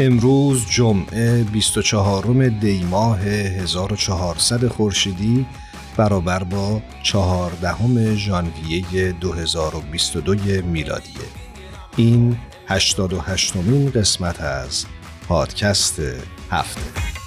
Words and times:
امروز 0.00 0.66
جمعه 0.70 1.44
24 1.44 2.48
دی 2.48 2.84
ماه 2.84 3.20
1400 3.20 4.68
خورشیدی 4.68 5.46
برابر 5.96 6.44
با 6.44 6.82
14 7.02 8.14
ژانویه 8.14 9.12
2022 9.12 10.62
میلادیه 10.62 11.14
این 11.96 12.38
88 12.68 13.56
مین 13.56 13.90
قسمت 13.90 14.40
از 14.40 14.86
پادکست 15.28 16.00
هفته. 16.50 17.17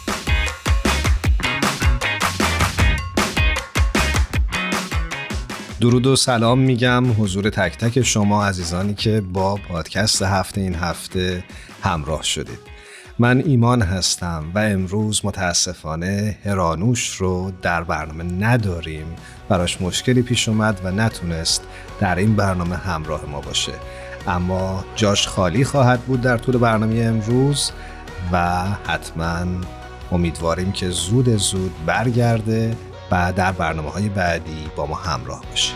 درود 5.82 6.08
و 6.08 6.16
سلام 6.16 6.60
میگم 6.60 7.04
حضور 7.24 7.50
تک 7.50 7.78
تک 7.78 8.02
شما 8.02 8.46
عزیزانی 8.46 8.94
که 8.94 9.22
با 9.22 9.56
پادکست 9.56 10.22
هفته 10.22 10.62
این 10.62 10.76
هفته 10.76 11.44
همراه 11.84 12.24
شدید. 12.24 12.60
من 13.20 13.44
ایمان 13.46 13.82
هستم 13.82 14.44
و 14.56 14.60
امروز 14.60 15.26
متاسفانه 15.26 16.38
هرانوش 16.46 17.16
رو 17.16 17.52
در 17.62 17.84
برنامه 17.84 18.24
نداریم. 18.24 19.06
براش 19.50 19.82
مشکلی 19.82 20.22
پیش 20.22 20.50
اومد 20.50 20.82
و 20.84 20.92
نتونست 20.92 21.64
در 22.00 22.16
این 22.16 22.36
برنامه 22.36 22.76
همراه 22.76 23.26
ما 23.26 23.42
باشه. 23.42 23.74
اما 24.28 24.86
جاش 24.96 25.28
خالی 25.28 25.64
خواهد 25.64 26.02
بود 26.02 26.22
در 26.22 26.38
طول 26.38 26.58
برنامه 26.58 27.00
امروز 27.00 27.72
و 28.32 28.64
حتما 28.88 29.46
امیدواریم 30.12 30.72
که 30.72 30.90
زود 30.90 31.38
زود 31.38 31.72
برگرده 31.86 32.76
و 33.12 33.34
در 33.36 33.52
برنامه 33.52 33.90
های 33.90 34.10
بعدی 34.10 34.72
با 34.76 34.86
ما 34.86 34.96
همراه 34.96 35.42
باشه 35.50 35.74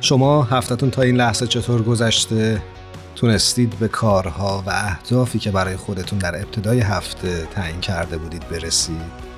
شما 0.00 0.42
هفتتون 0.42 0.90
تا 0.90 1.02
این 1.02 1.16
لحظه 1.16 1.46
چطور 1.46 1.82
گذشته؟ 1.82 2.62
تونستید 3.16 3.78
به 3.78 3.88
کارها 3.88 4.62
و 4.66 4.70
اهدافی 4.70 5.38
که 5.38 5.50
برای 5.50 5.76
خودتون 5.76 6.18
در 6.18 6.36
ابتدای 6.36 6.80
هفته 6.80 7.46
تعیین 7.46 7.80
کرده 7.80 8.18
بودید 8.18 8.48
برسید؟ 8.48 9.32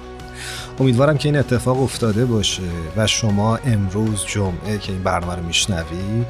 امیدوارم 0.80 1.18
که 1.18 1.28
این 1.28 1.36
اتفاق 1.36 1.82
افتاده 1.82 2.24
باشه 2.24 2.62
و 2.96 3.06
شما 3.06 3.56
امروز 3.56 4.24
جمعه 4.26 4.78
که 4.78 4.92
این 4.92 5.02
برنامه 5.02 5.36
رو 5.36 5.42
میشنوید 5.42 6.26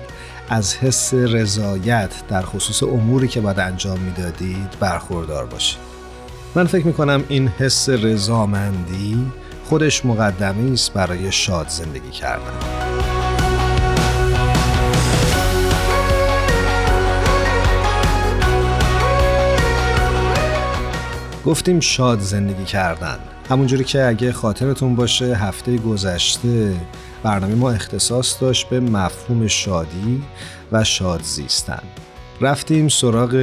از 0.49 0.77
حس 0.77 1.15
رضایت 1.15 2.11
در 2.29 2.43
خصوص 2.43 2.83
اموری 2.83 3.29
که 3.29 3.41
باید 3.41 3.59
انجام 3.61 3.99
می‌دادید 3.99 4.77
برخوردار 4.81 5.47
باشید. 5.47 5.79
من 6.55 6.67
فکر 6.67 6.87
می‌کنم 6.87 7.25
این 7.29 7.49
حس 7.49 7.89
رضامندی 7.89 9.27
خودش 9.65 10.05
مقدمی 10.07 10.73
است 10.73 10.93
برای 10.93 11.33
شاد 11.33 11.69
زندگی 11.69 12.11
کردن. 12.11 12.53
گفتیم 21.47 21.81
شاد 21.81 22.21
زندگی 22.21 22.65
کردن. 22.65 23.19
همونجوری 23.51 23.85
که 23.85 24.05
اگه 24.05 24.33
خاطرتون 24.33 24.97
باشه 24.97 25.37
هفته 25.37 25.77
گذشته 25.77 26.73
برنامه 27.25 27.55
ما 27.55 27.71
اختصاص 27.71 28.43
داشت 28.43 28.69
به 28.69 28.81
مفهوم 28.81 29.47
شادی 29.47 30.23
و 30.73 30.85
شاد 30.85 31.23
زیستن 31.23 31.83
رفتیم 32.41 32.89
سراغ 32.89 33.35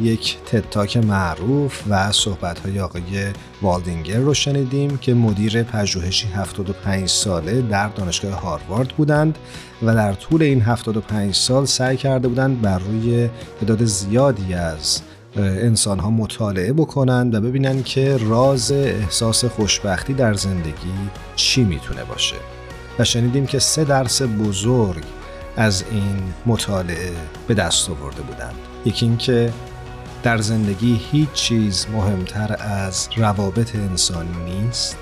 یک 0.00 0.36
تتاک 0.46 0.96
معروف 0.96 1.82
و 1.88 2.12
صحبت 2.12 2.78
آقای 2.78 3.32
والدینگر 3.62 4.18
رو 4.18 4.34
شنیدیم 4.34 4.98
که 4.98 5.14
مدیر 5.14 5.62
پژوهشی 5.62 6.28
75 6.28 7.08
ساله 7.08 7.62
در 7.62 7.88
دانشگاه 7.88 8.32
هاروارد 8.32 8.88
بودند 8.88 9.38
و 9.82 9.94
در 9.94 10.12
طول 10.12 10.42
این 10.42 10.60
75 10.60 11.34
سال 11.34 11.64
سعی 11.64 11.96
کرده 11.96 12.28
بودند 12.28 12.60
بر 12.60 12.78
روی 12.78 13.28
تعداد 13.60 13.84
زیادی 13.84 14.54
از 14.54 15.00
انسان 15.36 15.98
ها 15.98 16.10
مطالعه 16.10 16.72
بکنن 16.72 17.30
و 17.34 17.40
ببینن 17.40 17.82
که 17.82 18.16
راز 18.16 18.72
احساس 18.72 19.44
خوشبختی 19.44 20.14
در 20.14 20.34
زندگی 20.34 20.92
چی 21.36 21.64
می‌تونه 21.64 22.04
باشه. 22.04 22.59
و 23.00 23.04
شنیدیم 23.04 23.46
که 23.46 23.58
سه 23.58 23.84
درس 23.84 24.22
بزرگ 24.22 25.04
از 25.56 25.84
این 25.90 26.34
مطالعه 26.46 27.12
به 27.46 27.54
دست 27.54 27.90
آورده 27.90 28.22
بودند. 28.22 28.54
یکی 28.84 29.06
اینکه 29.06 29.52
در 30.22 30.38
زندگی 30.38 31.00
هیچ 31.12 31.32
چیز 31.32 31.86
مهمتر 31.92 32.56
از 32.60 33.08
روابط 33.16 33.74
انسانی 33.74 34.36
نیست 34.44 34.96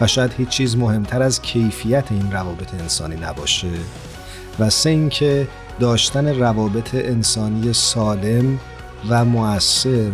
و 0.00 0.06
شاید 0.06 0.32
هیچ 0.38 0.48
چیز 0.48 0.76
مهمتر 0.76 1.22
از 1.22 1.42
کیفیت 1.42 2.04
این 2.10 2.32
روابط 2.32 2.74
انسانی 2.74 3.16
نباشه 3.16 3.70
و 4.58 4.70
سه 4.70 4.90
اینکه 4.90 5.48
داشتن 5.80 6.38
روابط 6.38 6.94
انسانی 6.94 7.72
سالم 7.72 8.60
و 9.08 9.24
مؤثر 9.24 10.10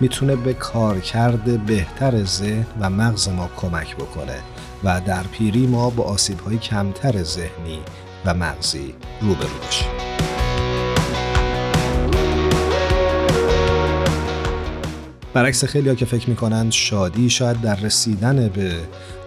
می‌تونه 0.00 0.36
به 0.36 0.54
کارکرد 0.54 1.66
بهتر 1.66 2.24
ذهن 2.24 2.66
و 2.80 2.90
مغز 2.90 3.28
ما 3.28 3.50
کمک 3.56 3.96
بکنه. 3.96 4.36
و 4.84 5.00
در 5.06 5.22
پیری 5.22 5.66
ما 5.66 5.90
با 5.90 6.16
های 6.46 6.58
کمتر 6.58 7.22
ذهنی 7.22 7.78
و 8.24 8.34
مغزی 8.34 8.94
روبرو 9.20 9.58
باشیم. 9.64 9.88
برعکس 15.34 15.64
خیلی 15.64 15.88
ها 15.88 15.94
که 15.94 16.04
فکر 16.04 16.30
می‌کنند 16.30 16.72
شادی 16.72 17.30
شاید 17.30 17.60
در 17.60 17.76
رسیدن 17.76 18.48
به 18.48 18.72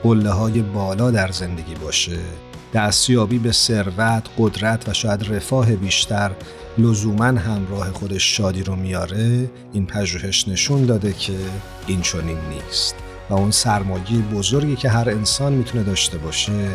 قله 0.03 0.29
های 0.29 0.61
بالا 0.61 1.11
در 1.11 1.31
زندگی 1.31 1.75
باشه 1.75 2.17
دستیابی 2.73 3.39
به 3.39 3.51
ثروت، 3.51 4.23
قدرت 4.37 4.89
و 4.89 4.93
شاید 4.93 5.33
رفاه 5.33 5.75
بیشتر 5.75 6.31
لزوما 6.77 7.25
همراه 7.25 7.91
خودش 7.91 8.37
شادی 8.37 8.63
رو 8.63 8.75
میاره 8.75 9.49
این 9.73 9.85
پژوهش 9.85 10.47
نشون 10.47 10.85
داده 10.85 11.13
که 11.13 11.33
این 11.87 12.01
چنین 12.01 12.37
نیست 12.49 13.02
و 13.29 13.33
اون 13.33 13.51
سرمایه 13.51 14.21
بزرگی 14.33 14.75
که 14.75 14.89
هر 14.89 15.09
انسان 15.09 15.53
می‌تونه 15.53 15.83
داشته 15.83 16.17
باشه 16.17 16.69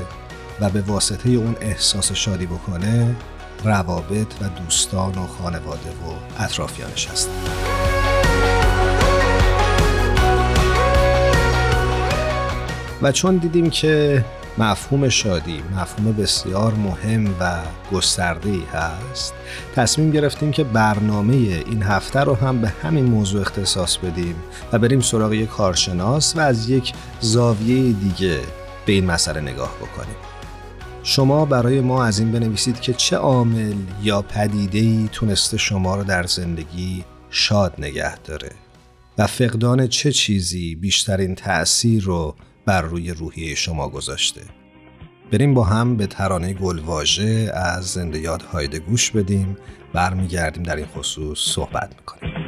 و 0.61 0.71
به 0.71 0.81
واسطه 0.81 1.31
اون 1.31 1.57
احساس 1.61 2.13
شادی 2.13 2.47
بکنه 2.47 3.17
روابط 3.65 4.35
و 4.41 4.49
دوستان 4.65 5.12
و 5.12 5.27
خانواده 5.27 5.91
و 5.91 6.43
اطرافیانش 6.43 7.09
هست 7.09 7.31
و 13.03 13.12
چون 13.12 13.37
دیدیم 13.37 13.71
که 13.71 14.25
مفهوم 14.58 15.08
شادی 15.08 15.62
مفهوم 15.76 16.12
بسیار 16.12 16.75
مهم 16.75 17.34
و 17.40 17.60
گسترده 17.93 18.50
ای 18.50 18.62
هست. 18.72 19.34
تصمیم 19.76 20.10
گرفتیم 20.10 20.50
که 20.50 20.64
برنامه 20.64 21.34
این 21.34 21.82
هفته 21.82 22.20
رو 22.20 22.34
هم 22.34 22.60
به 22.60 22.69
همین 22.69 23.05
موضوع 23.05 23.40
اختصاص 23.40 23.96
بدیم 23.96 24.34
و 24.72 24.78
بریم 24.78 25.00
سراغ 25.00 25.32
یک 25.32 25.49
کارشناس 25.49 26.37
و 26.37 26.40
از 26.40 26.70
یک 26.70 26.93
زاویه 27.20 27.93
دیگه 27.93 28.40
به 28.87 28.93
این 28.93 29.06
مسئله 29.06 29.40
نگاه 29.40 29.75
بکنیم. 29.76 30.16
شما 31.02 31.44
برای 31.44 31.81
ما 31.81 32.05
از 32.05 32.19
این 32.19 32.32
بنویسید 32.32 32.81
که 32.81 32.93
چه 32.93 33.16
عامل 33.16 33.76
یا 34.02 34.22
پدیده 34.22 34.78
ای 34.78 35.08
تونسته 35.12 35.56
شما 35.56 35.96
رو 35.96 36.05
در 36.05 36.26
زندگی 36.26 37.05
شاد 37.31 37.75
نگه 37.78 38.19
داره 38.19 38.50
و 39.19 39.26
فقدان 39.26 39.87
چه 39.87 40.12
چیزی 40.12 40.75
بیشترین 40.75 41.34
تأثیر 41.34 42.02
رو 42.02 42.34
بر 42.69 42.82
روی 42.82 43.11
روحیه 43.11 43.55
شما 43.55 43.88
گذاشته. 43.88 44.41
بریم 45.32 45.55
با 45.55 45.65
هم 45.65 45.97
به 45.97 46.06
ترانه 46.06 46.53
گلواژه 46.53 47.53
از 47.55 47.87
زنده 47.87 48.19
یاد 48.19 48.43
هایده 48.43 48.79
گوش 48.79 49.11
بدیم. 49.11 49.56
برمیگردیم 49.93 50.62
در 50.62 50.76
این 50.76 50.87
خصوص 50.87 51.38
صحبت 51.38 51.94
می‌کنیم. 51.99 52.48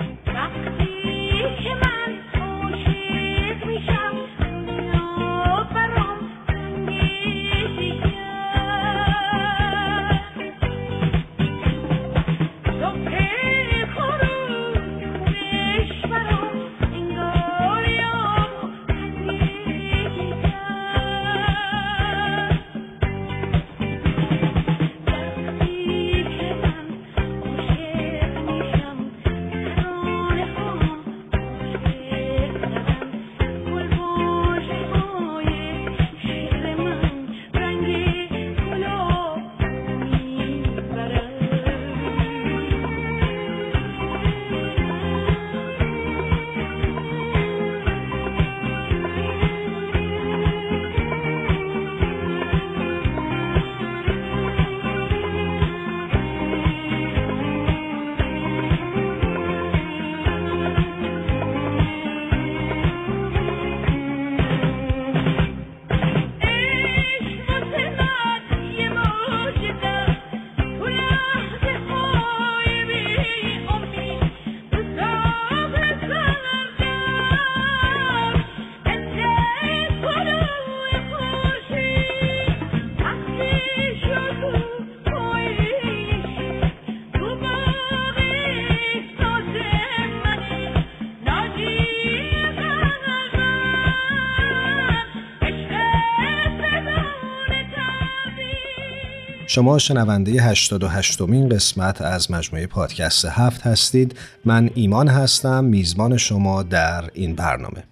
شما 99.53 99.79
شنونده 99.79 100.33
88 100.33 101.21
مین 101.21 101.49
قسمت 101.49 102.03
از 102.03 102.31
مجموعه 102.31 102.67
پادکست 102.67 103.25
هفت 103.25 103.61
هستید. 103.61 104.19
من 104.45 104.71
ایمان 104.75 105.09
هستم 105.09 105.65
میزبان 105.65 106.17
شما 106.17 106.63
در 106.63 107.11
این 107.15 107.35
برنامه. 107.35 107.85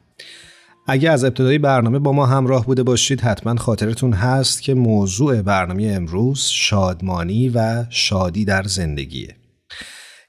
اگه 0.86 1.10
از 1.10 1.24
ابتدای 1.24 1.58
برنامه 1.58 1.98
با 1.98 2.12
ما 2.12 2.26
همراه 2.26 2.66
بوده 2.66 2.82
باشید 2.82 3.20
حتما 3.20 3.56
خاطرتون 3.56 4.12
هست 4.12 4.62
که 4.62 4.74
موضوع 4.74 5.42
برنامه 5.42 5.92
امروز 5.92 6.40
شادمانی 6.40 7.48
و 7.48 7.84
شادی 7.90 8.44
در 8.44 8.62
زندگیه. 8.62 9.36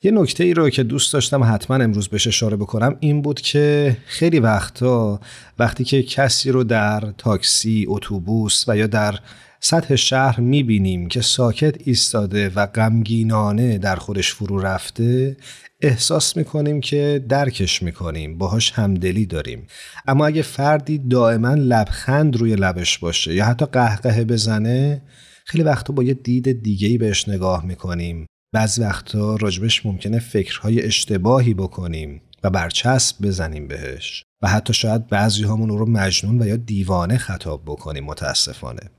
یه 0.03 0.11
نکته 0.11 0.43
ای 0.43 0.53
رو 0.53 0.69
که 0.69 0.83
دوست 0.83 1.13
داشتم 1.13 1.43
حتما 1.43 1.77
امروز 1.77 2.07
بهش 2.07 2.27
اشاره 2.27 2.57
بکنم 2.57 2.95
این 2.99 3.21
بود 3.21 3.41
که 3.41 3.97
خیلی 4.05 4.39
وقتا 4.39 5.19
وقتی 5.59 5.83
که 5.83 6.03
کسی 6.03 6.51
رو 6.51 6.63
در 6.63 7.13
تاکسی، 7.17 7.85
اتوبوس 7.87 8.65
و 8.67 8.77
یا 8.77 8.87
در 8.87 9.19
سطح 9.59 9.95
شهر 9.95 10.39
می‌بینیم 10.39 11.07
که 11.07 11.21
ساکت 11.21 11.75
ایستاده 11.87 12.49
و 12.49 12.65
غمگینانه 12.65 13.77
در 13.77 13.95
خودش 13.95 14.33
فرو 14.33 14.59
رفته 14.59 15.37
احساس 15.81 16.37
می‌کنیم 16.37 16.81
که 16.81 17.25
درکش 17.29 17.83
می‌کنیم 17.83 18.37
باهاش 18.37 18.71
همدلی 18.71 19.25
داریم. 19.25 19.67
اما 20.07 20.25
اگه 20.25 20.41
فردی 20.41 20.97
دائما 20.97 21.53
لبخند 21.53 22.37
روی 22.37 22.55
لبش 22.55 22.97
باشه 22.97 23.35
یا 23.35 23.45
حتی 23.45 23.65
قهقه 23.65 24.23
بزنه 24.23 25.01
خیلی 25.45 25.63
وقتا 25.63 25.93
با 25.93 26.03
یه 26.03 26.13
دید 26.13 26.63
دیگهی 26.63 26.97
بهش 26.97 27.29
نگاه 27.29 27.65
می‌کنیم. 27.65 28.25
بعضی 28.53 28.81
وقتا 28.81 29.35
راجبش 29.35 29.85
ممکنه 29.85 30.19
فکرهای 30.19 30.85
اشتباهی 30.85 31.53
بکنیم 31.53 32.21
و 32.43 32.49
برچسب 32.49 33.25
بزنیم 33.25 33.67
بهش. 33.67 34.23
و 34.41 34.47
حتی 34.47 34.73
شاید 34.73 35.07
بعضی 35.07 35.43
همون 35.43 35.69
رو 35.69 35.89
مجنون 35.89 36.41
و 36.41 36.47
یا 36.47 36.55
دیوانه 36.55 37.17
خطاب 37.17 37.63
بکنیم 37.65 38.03
متاسفانه. 38.03 38.98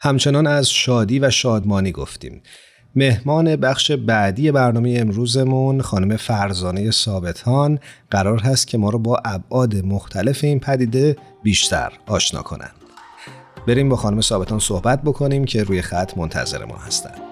همچنان 0.00 0.46
از 0.46 0.70
شادی 0.70 1.18
و 1.18 1.30
شادمانی 1.30 1.92
گفتیم. 1.92 2.42
مهمان 2.98 3.56
بخش 3.56 3.90
بعدی 3.90 4.52
برنامه 4.52 4.96
امروزمون 4.98 5.82
خانم 5.82 6.16
فرزانه 6.16 6.90
ثابتان 6.90 7.78
قرار 8.10 8.40
هست 8.40 8.66
که 8.66 8.78
ما 8.78 8.90
رو 8.90 8.98
با 8.98 9.20
ابعاد 9.24 9.76
مختلف 9.76 10.44
این 10.44 10.60
پدیده 10.60 11.16
بیشتر 11.42 11.92
آشنا 12.06 12.42
کنند. 12.42 12.74
بریم 13.66 13.88
با 13.88 13.96
خانم 13.96 14.20
ثابتان 14.20 14.58
صحبت 14.58 15.02
بکنیم 15.02 15.44
که 15.44 15.62
روی 15.62 15.82
خط 15.82 16.18
منتظر 16.18 16.64
ما 16.64 16.76
هستند. 16.76 17.27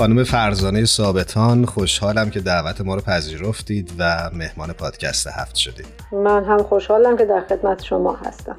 خانم 0.00 0.24
فرزانه 0.24 0.84
ثابتان 0.84 1.64
خوشحالم 1.64 2.30
که 2.30 2.40
دعوت 2.40 2.80
ما 2.80 2.94
رو 2.94 3.00
پذیرفتید 3.00 3.92
و 3.98 4.30
مهمان 4.32 4.72
پادکست 4.72 5.26
هفت 5.26 5.56
شدید 5.56 5.86
من 6.12 6.44
هم 6.44 6.62
خوشحالم 6.62 7.16
که 7.16 7.24
در 7.24 7.44
خدمت 7.48 7.82
شما 7.82 8.16
هستم. 8.16 8.56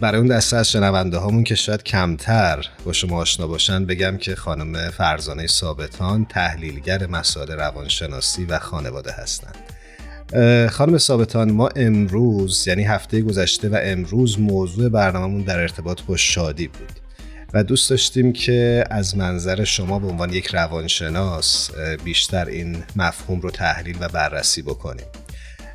برای 0.00 0.18
اون 0.18 0.28
دسته 0.28 0.56
از 0.56 0.70
شنونده 0.70 1.18
هامون 1.18 1.44
که 1.44 1.54
شاید 1.54 1.82
کمتر 1.82 2.66
با 2.84 2.92
شما 2.92 3.20
آشنا 3.20 3.46
باشن 3.46 3.86
بگم 3.86 4.16
که 4.16 4.34
خانم 4.34 4.90
فرزانه 4.90 5.46
ثابتان 5.46 6.24
تحلیلگر 6.24 7.06
مسائل 7.06 7.52
روانشناسی 7.52 8.44
و 8.44 8.58
خانواده 8.58 9.12
هستند 9.12 9.56
خانم 10.70 10.98
ثابتان 10.98 11.52
ما 11.52 11.68
امروز 11.76 12.68
یعنی 12.68 12.84
هفته 12.84 13.22
گذشته 13.22 13.68
و 13.68 13.78
امروز 13.82 14.40
موضوع 14.40 14.88
برنامهمون 14.88 15.42
در 15.42 15.58
ارتباط 15.58 16.02
با 16.02 16.16
شادی 16.16 16.68
بود. 16.68 16.99
و 17.54 17.64
دوست 17.64 17.90
داشتیم 17.90 18.32
که 18.32 18.84
از 18.90 19.16
منظر 19.16 19.64
شما 19.64 19.98
به 19.98 20.06
عنوان 20.06 20.32
یک 20.32 20.46
روانشناس 20.46 21.70
بیشتر 22.04 22.44
این 22.44 22.76
مفهوم 22.96 23.40
رو 23.40 23.50
تحلیل 23.50 23.96
و 24.00 24.08
بررسی 24.08 24.62
بکنیم. 24.62 25.06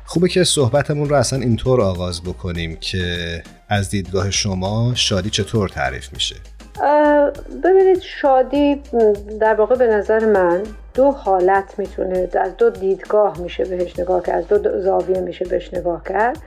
خوبه 0.04 0.28
که 0.28 0.44
صحبتمون 0.44 1.08
رو 1.08 1.16
اصلا 1.16 1.38
اینطور 1.38 1.80
آغاز 1.80 2.22
بکنیم 2.22 2.76
که 2.76 3.42
از 3.68 3.90
دیدگاه 3.90 4.30
شما 4.30 4.92
شادی 4.94 5.30
چطور 5.30 5.68
تعریف 5.68 6.12
میشه؟ 6.12 6.36
ببینید 7.64 8.00
شادی 8.00 8.82
در 9.40 9.54
واقع 9.54 9.74
به 9.74 9.86
نظر 9.86 10.24
من 10.24 10.62
دو 10.94 11.10
حالت 11.10 11.78
می‌تونه 11.78 12.28
از 12.40 12.56
دو 12.56 12.70
دیدگاه 12.70 13.40
میشه 13.40 13.64
بهش 13.64 13.98
نگاه 13.98 14.22
کرد 14.22 14.52
از 14.52 14.62
دو 14.62 14.82
زاویه 14.82 15.20
میشه 15.20 15.44
بهش 15.44 15.74
نگاه 15.74 16.02
کرد. 16.08 16.38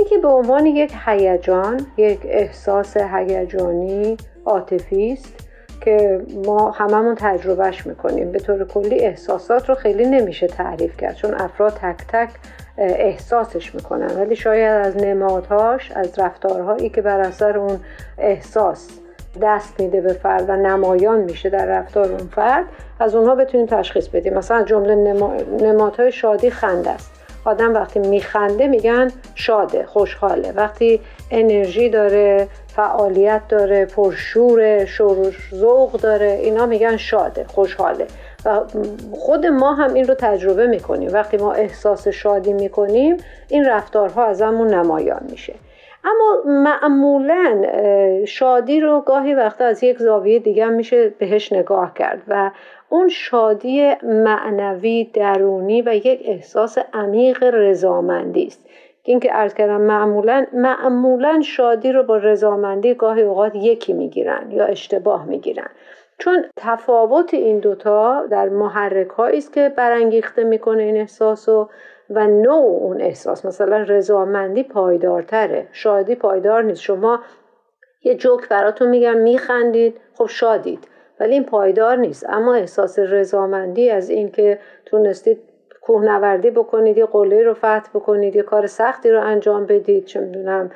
یکی 0.00 0.18
به 0.18 0.28
عنوان 0.28 0.66
یک 0.66 0.92
هیجان 1.06 1.86
یک 1.96 2.20
احساس 2.24 2.96
هیجانی 2.96 4.16
عاطفی 4.50 5.12
است 5.12 5.34
که 5.80 6.20
ما 6.46 6.70
هممون 6.70 7.14
تجربهش 7.14 7.86
می‌کنیم. 7.86 8.32
به 8.32 8.38
طور 8.38 8.64
کلی 8.64 8.98
احساسات 8.98 9.68
رو 9.68 9.74
خیلی 9.74 10.06
نمیشه 10.06 10.46
تعریف 10.46 10.96
کرد 10.96 11.14
چون 11.14 11.34
افراد 11.34 11.72
تک 11.72 11.96
تک 12.08 12.30
احساسش 12.78 13.74
می‌کنن. 13.74 14.16
ولی 14.16 14.36
شاید 14.36 14.86
از 14.86 14.96
نمادهاش 14.96 15.92
از 15.94 16.18
رفتارهایی 16.18 16.88
که 16.88 17.02
بر 17.02 17.20
اثر 17.20 17.58
اون 17.58 17.80
احساس 18.18 18.88
دست 19.42 19.80
میده 19.80 20.00
به 20.00 20.12
فرد 20.12 20.50
و 20.50 20.56
نمایان 20.56 21.20
میشه 21.20 21.50
در 21.50 21.66
رفتار 21.66 22.12
اون 22.12 22.28
فرد 22.34 22.64
از 23.00 23.14
اونها 23.14 23.34
بتونیم 23.34 23.66
تشخیص 23.66 24.08
بدیم. 24.08 24.34
مثلا 24.34 24.62
جمله 24.62 24.94
نمادهای 25.60 26.12
شادی 26.12 26.50
خنده 26.50 26.90
است. 26.90 27.10
آدم 27.44 27.74
وقتی 27.74 27.98
میخنده 27.98 28.66
میگن 28.66 29.10
شاده 29.34 29.86
خوشحاله. 29.86 30.52
وقتی 30.52 31.00
انرژی 31.30 31.88
داره 31.88 32.48
فعالیت 32.76 33.42
داره 33.48 33.86
پرشور 33.86 34.84
شور 34.84 35.32
ذوق 35.54 35.92
داره 35.92 36.40
اینا 36.42 36.66
میگن 36.66 36.96
شاده 36.96 37.44
خوشحاله. 37.44 38.06
و 38.44 38.60
خود 39.12 39.46
ما 39.46 39.74
هم 39.74 39.94
این 39.94 40.04
رو 40.04 40.14
تجربه 40.14 40.66
می‌کنیم. 40.66 41.12
وقتی 41.12 41.36
ما 41.36 41.52
احساس 41.52 42.08
شادی 42.08 42.52
می‌کنیم 42.52 43.16
این 43.48 43.64
رفتارها 43.64 44.24
از 44.24 44.42
همون 44.42 44.74
نمایان 44.74 45.22
میشه. 45.30 45.54
اما 46.04 46.42
معمولا 46.44 47.62
شادی 48.26 48.80
رو 48.80 49.00
گاهی 49.00 49.34
وقتا 49.34 49.64
از 49.64 49.82
یک 49.84 49.98
زاویه 49.98 50.38
دیگه 50.38 50.68
میشه 50.68 51.08
بهش 51.08 51.52
نگاه 51.52 51.94
کرد 51.94 52.22
و 52.28 52.50
اون 52.88 53.08
شادی 53.08 53.94
معنوی 54.02 55.10
درونی 55.14 55.82
و 55.82 55.94
یک 55.94 56.22
احساس 56.24 56.78
عمیق 56.92 57.44
رضامندی 57.44 58.46
است. 58.46 58.69
اینکه 59.02 59.36
ارز 59.36 59.54
کردم 59.54 59.80
معمولا 59.80 60.46
معمولا 60.52 61.40
شادی 61.40 61.92
رو 61.92 62.02
با 62.02 62.16
رضامندی 62.16 62.94
گاهی 62.94 63.22
اوقات 63.22 63.54
یکی 63.54 63.92
می‌گیرن 63.92 64.50
یا 64.50 64.64
اشتباه 64.64 65.26
می‌گیرن. 65.26 65.68
چون 66.18 66.44
تفاوت 66.56 67.34
این 67.34 67.58
دوتا 67.58 68.26
در 68.26 68.48
محرک 68.48 69.20
است 69.20 69.52
که 69.52 69.68
برانگیخته 69.76 70.44
می‌کنه 70.44 70.82
این 70.82 70.96
احساس 70.96 71.48
و 71.48 71.68
و 72.10 72.26
نوع 72.26 72.82
اون 72.82 73.00
احساس. 73.00 73.46
مثلا 73.46 73.76
رضامندی 73.76 74.62
پایدارتره. 74.62 75.68
شادی 75.72 76.14
پایدار 76.14 76.62
نیست. 76.62 76.80
شما 76.82 77.20
یه 78.04 78.14
جوک 78.14 78.48
براتون 78.48 78.88
میگن 78.88 79.18
میخندید 79.18 80.00
خب 80.14 80.26
شادید. 80.26 80.88
ولی 81.20 81.32
این 81.32 81.44
پایدار 81.44 81.96
نیست. 81.96 82.26
اما 82.28 82.54
احساس 82.54 82.98
رضامندی 82.98 83.90
از 83.90 84.10
اینکه 84.10 84.58
تونستید 84.86 85.38
کوهنوردی 85.90 86.50
بکنید 86.50 86.98
یه 86.98 87.06
قله 87.06 87.42
رو 87.42 87.54
فتح 87.54 87.90
بکنید 87.94 88.36
یه 88.36 88.42
کار 88.42 88.66
سختی 88.66 89.10
رو 89.10 89.20
انجام 89.20 89.66
بدید 89.66 90.04
چه 90.04 90.20
می‌دونم 90.20 90.70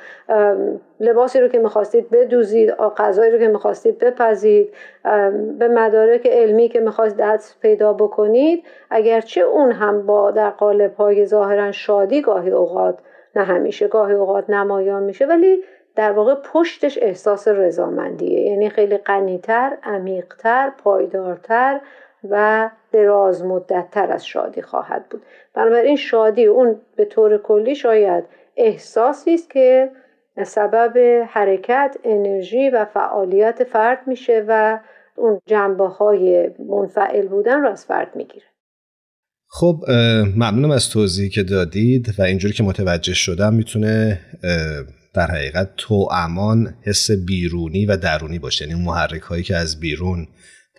لباسی 1.00 1.40
رو 1.40 1.48
که 1.48 1.58
می‌خواستید 1.58 2.10
بدوزید 2.10 2.70
غذایی 2.70 3.32
رو 3.32 3.38
که 3.38 3.48
می‌خواستید 3.48 3.98
بپزید 3.98 4.74
به 5.58 5.68
مدارک 5.68 6.26
علمی 6.26 6.68
که 6.68 6.80
می‌خواستید 6.80 7.20
دست 7.20 7.60
پیدا 7.60 7.92
بکنید. 7.92 8.64
اگرچه 8.90 9.40
اون 9.40 9.72
هم 9.72 10.06
با 10.06 10.30
در 10.30 10.50
قالب 10.50 10.94
های 10.94 11.26
ظاهرا 11.26 11.72
شادی 11.72 12.22
گاهی 12.22 12.50
اوقات 12.50 12.98
نه 13.36 13.42
همیشه 13.44 13.88
گاهی 13.88 14.14
اوقات 14.14 14.50
نمایان 14.50 15.02
میشه 15.02 15.26
ولی 15.26 15.64
در 15.96 16.12
واقع 16.12 16.34
پشتش 16.34 16.98
احساس 17.02 17.48
رضامندیه. 17.48 18.40
یعنی 18.40 18.70
خیلی 18.70 18.96
غنیتر 18.96 19.72
عمیقتر 19.82 20.72
پایدارتر 20.84 21.80
و 22.30 22.70
دراز 22.92 23.44
مدتتر 23.44 24.12
از 24.12 24.26
شادی 24.26 24.62
خواهد 24.62 25.08
بود. 25.10 25.22
بنابراین 25.54 25.96
شادی 25.96 26.44
اون 26.44 26.80
به 26.96 27.04
طور 27.04 27.38
کلی 27.38 27.74
شاید 27.74 28.24
احساسی 28.56 29.34
است 29.34 29.50
که 29.50 29.90
سبب 30.46 30.98
حرکت 31.28 31.96
انرژی 32.04 32.70
و 32.70 32.84
فعالیت 32.84 33.64
فرد 33.64 33.98
میشه 34.06 34.44
و 34.48 34.80
اون 35.16 35.40
جنبه 35.46 35.88
های 35.88 36.50
منفعل 36.68 37.28
بودن 37.28 37.60
رو 37.60 37.70
از 37.70 37.84
فرد 37.84 38.16
می‌گیره. 38.16 38.46
خب 39.48 39.80
ممنونم 40.36 40.70
از 40.70 40.90
توضیحی 40.90 41.28
که 41.28 41.42
دادید 41.42 42.14
و 42.18 42.22
اینجوری 42.22 42.54
که 42.54 42.62
متوجه 42.62 43.14
شدم 43.14 43.54
می‌تونه 43.54 44.20
در 45.14 45.26
حقیقت 45.26 45.70
تو 45.76 46.08
امان 46.12 46.74
حس 46.82 47.10
بیرونی 47.26 47.86
و 47.86 47.96
درونی 47.96 48.38
باشه. 48.38 48.68
یعنی 48.68 48.84
محرک 48.84 49.22
هایی 49.22 49.42
که 49.42 49.56
از 49.56 49.80
بیرون 49.80 50.26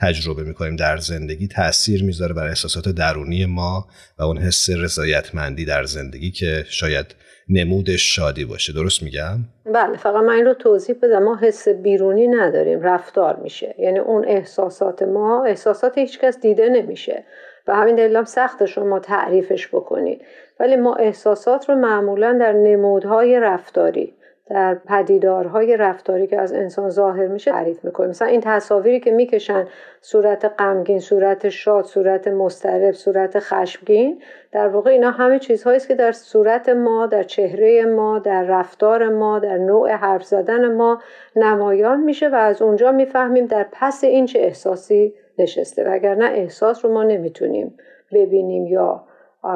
تجربه 0.01 0.43
می‌کنیم 0.43 0.75
در 0.75 0.97
زندگی 0.97 1.47
تاثیر 1.47 2.03
می‌ذاره 2.03 2.33
بر 2.33 2.47
احساسات 2.47 2.89
درونی 2.89 3.45
ما 3.45 3.87
و 4.19 4.23
اون 4.23 4.37
حس 4.37 4.69
رضایتمندی 4.69 5.65
در 5.65 5.83
زندگی 5.83 6.31
که 6.31 6.65
شاید 6.69 7.15
نمود 7.49 7.95
شادی 7.95 8.45
باشه. 8.45 8.73
درست 8.73 9.03
میگم؟ 9.03 9.39
بله 9.73 9.97
فقط 9.97 10.23
من 10.23 10.33
این 10.33 10.45
رو 10.45 10.53
توضیح 10.53 10.95
بدم. 11.03 11.23
ما 11.23 11.35
حس 11.41 11.67
بیرونی 11.67 12.27
نداریم 12.27 12.81
رفتار 12.81 13.35
میشه. 13.35 13.75
یعنی 13.79 13.99
اون 13.99 14.25
احساسات 14.27 15.03
ما 15.03 15.45
احساسات 15.45 15.97
هیچکس 15.97 16.39
دیده 16.39 16.69
نمیشه. 16.69 17.23
و 17.67 17.75
همین 17.75 17.95
دلیل 17.95 18.15
هم 18.15 18.25
سخت 18.25 18.65
شما 18.65 18.99
تعریفش 18.99 19.67
بکنید. 19.67 20.21
ولی 20.59 20.75
ما 20.75 20.95
احساسات 20.95 21.69
رو 21.69 21.75
معمولا 21.75 22.37
در 22.39 22.53
نمودهای 22.53 23.39
رفتاری 23.39 24.13
در 24.49 24.75
پدیدارهای 24.75 25.77
رفتاری 25.77 26.27
که 26.27 26.41
از 26.41 26.53
انسان 26.53 26.89
ظاهر 26.89 27.27
میشه 27.27 27.51
تعریف 27.51 27.85
می‌کنیم. 27.85 28.09
مثلا 28.09 28.27
این 28.27 28.41
تصاویری 28.41 28.99
که 28.99 29.11
می‌کشن 29.11 29.67
صورت 30.01 30.45
غمگین 30.59 30.99
صورت 30.99 31.49
شاد 31.49 31.85
صورت 31.85 32.27
مسترب 32.27 32.91
صورت 32.91 33.39
خشمگین 33.39 34.21
در 34.51 34.67
واقع 34.67 34.91
اینا 34.91 35.11
همه 35.11 35.39
چیزهایی 35.39 35.77
است 35.77 35.87
که 35.87 35.95
در 35.95 36.11
صورت 36.11 36.69
ما 36.69 37.07
در 37.07 37.23
چهره 37.23 37.85
ما 37.85 38.19
در 38.19 38.43
رفتار 38.43 39.09
ما 39.09 39.39
در 39.39 39.57
نوع 39.57 39.91
حرف 39.91 40.23
زدن 40.23 40.75
ما 40.75 41.01
نمایان 41.35 41.99
میشه 42.03 42.29
و 42.29 42.35
از 42.35 42.61
اونجا 42.61 42.91
می‌فهمیم 42.91 43.45
در 43.45 43.65
پس 43.71 44.03
این 44.03 44.25
چه 44.25 44.39
احساسی 44.39 45.13
نشسته 45.37 45.83
وگرنه 45.83 46.25
احساس 46.25 46.85
رو 46.85 46.93
ما 46.93 47.03
نمی‌تونیم 47.03 47.77
ببینیم 48.11 48.67
یا 48.67 49.03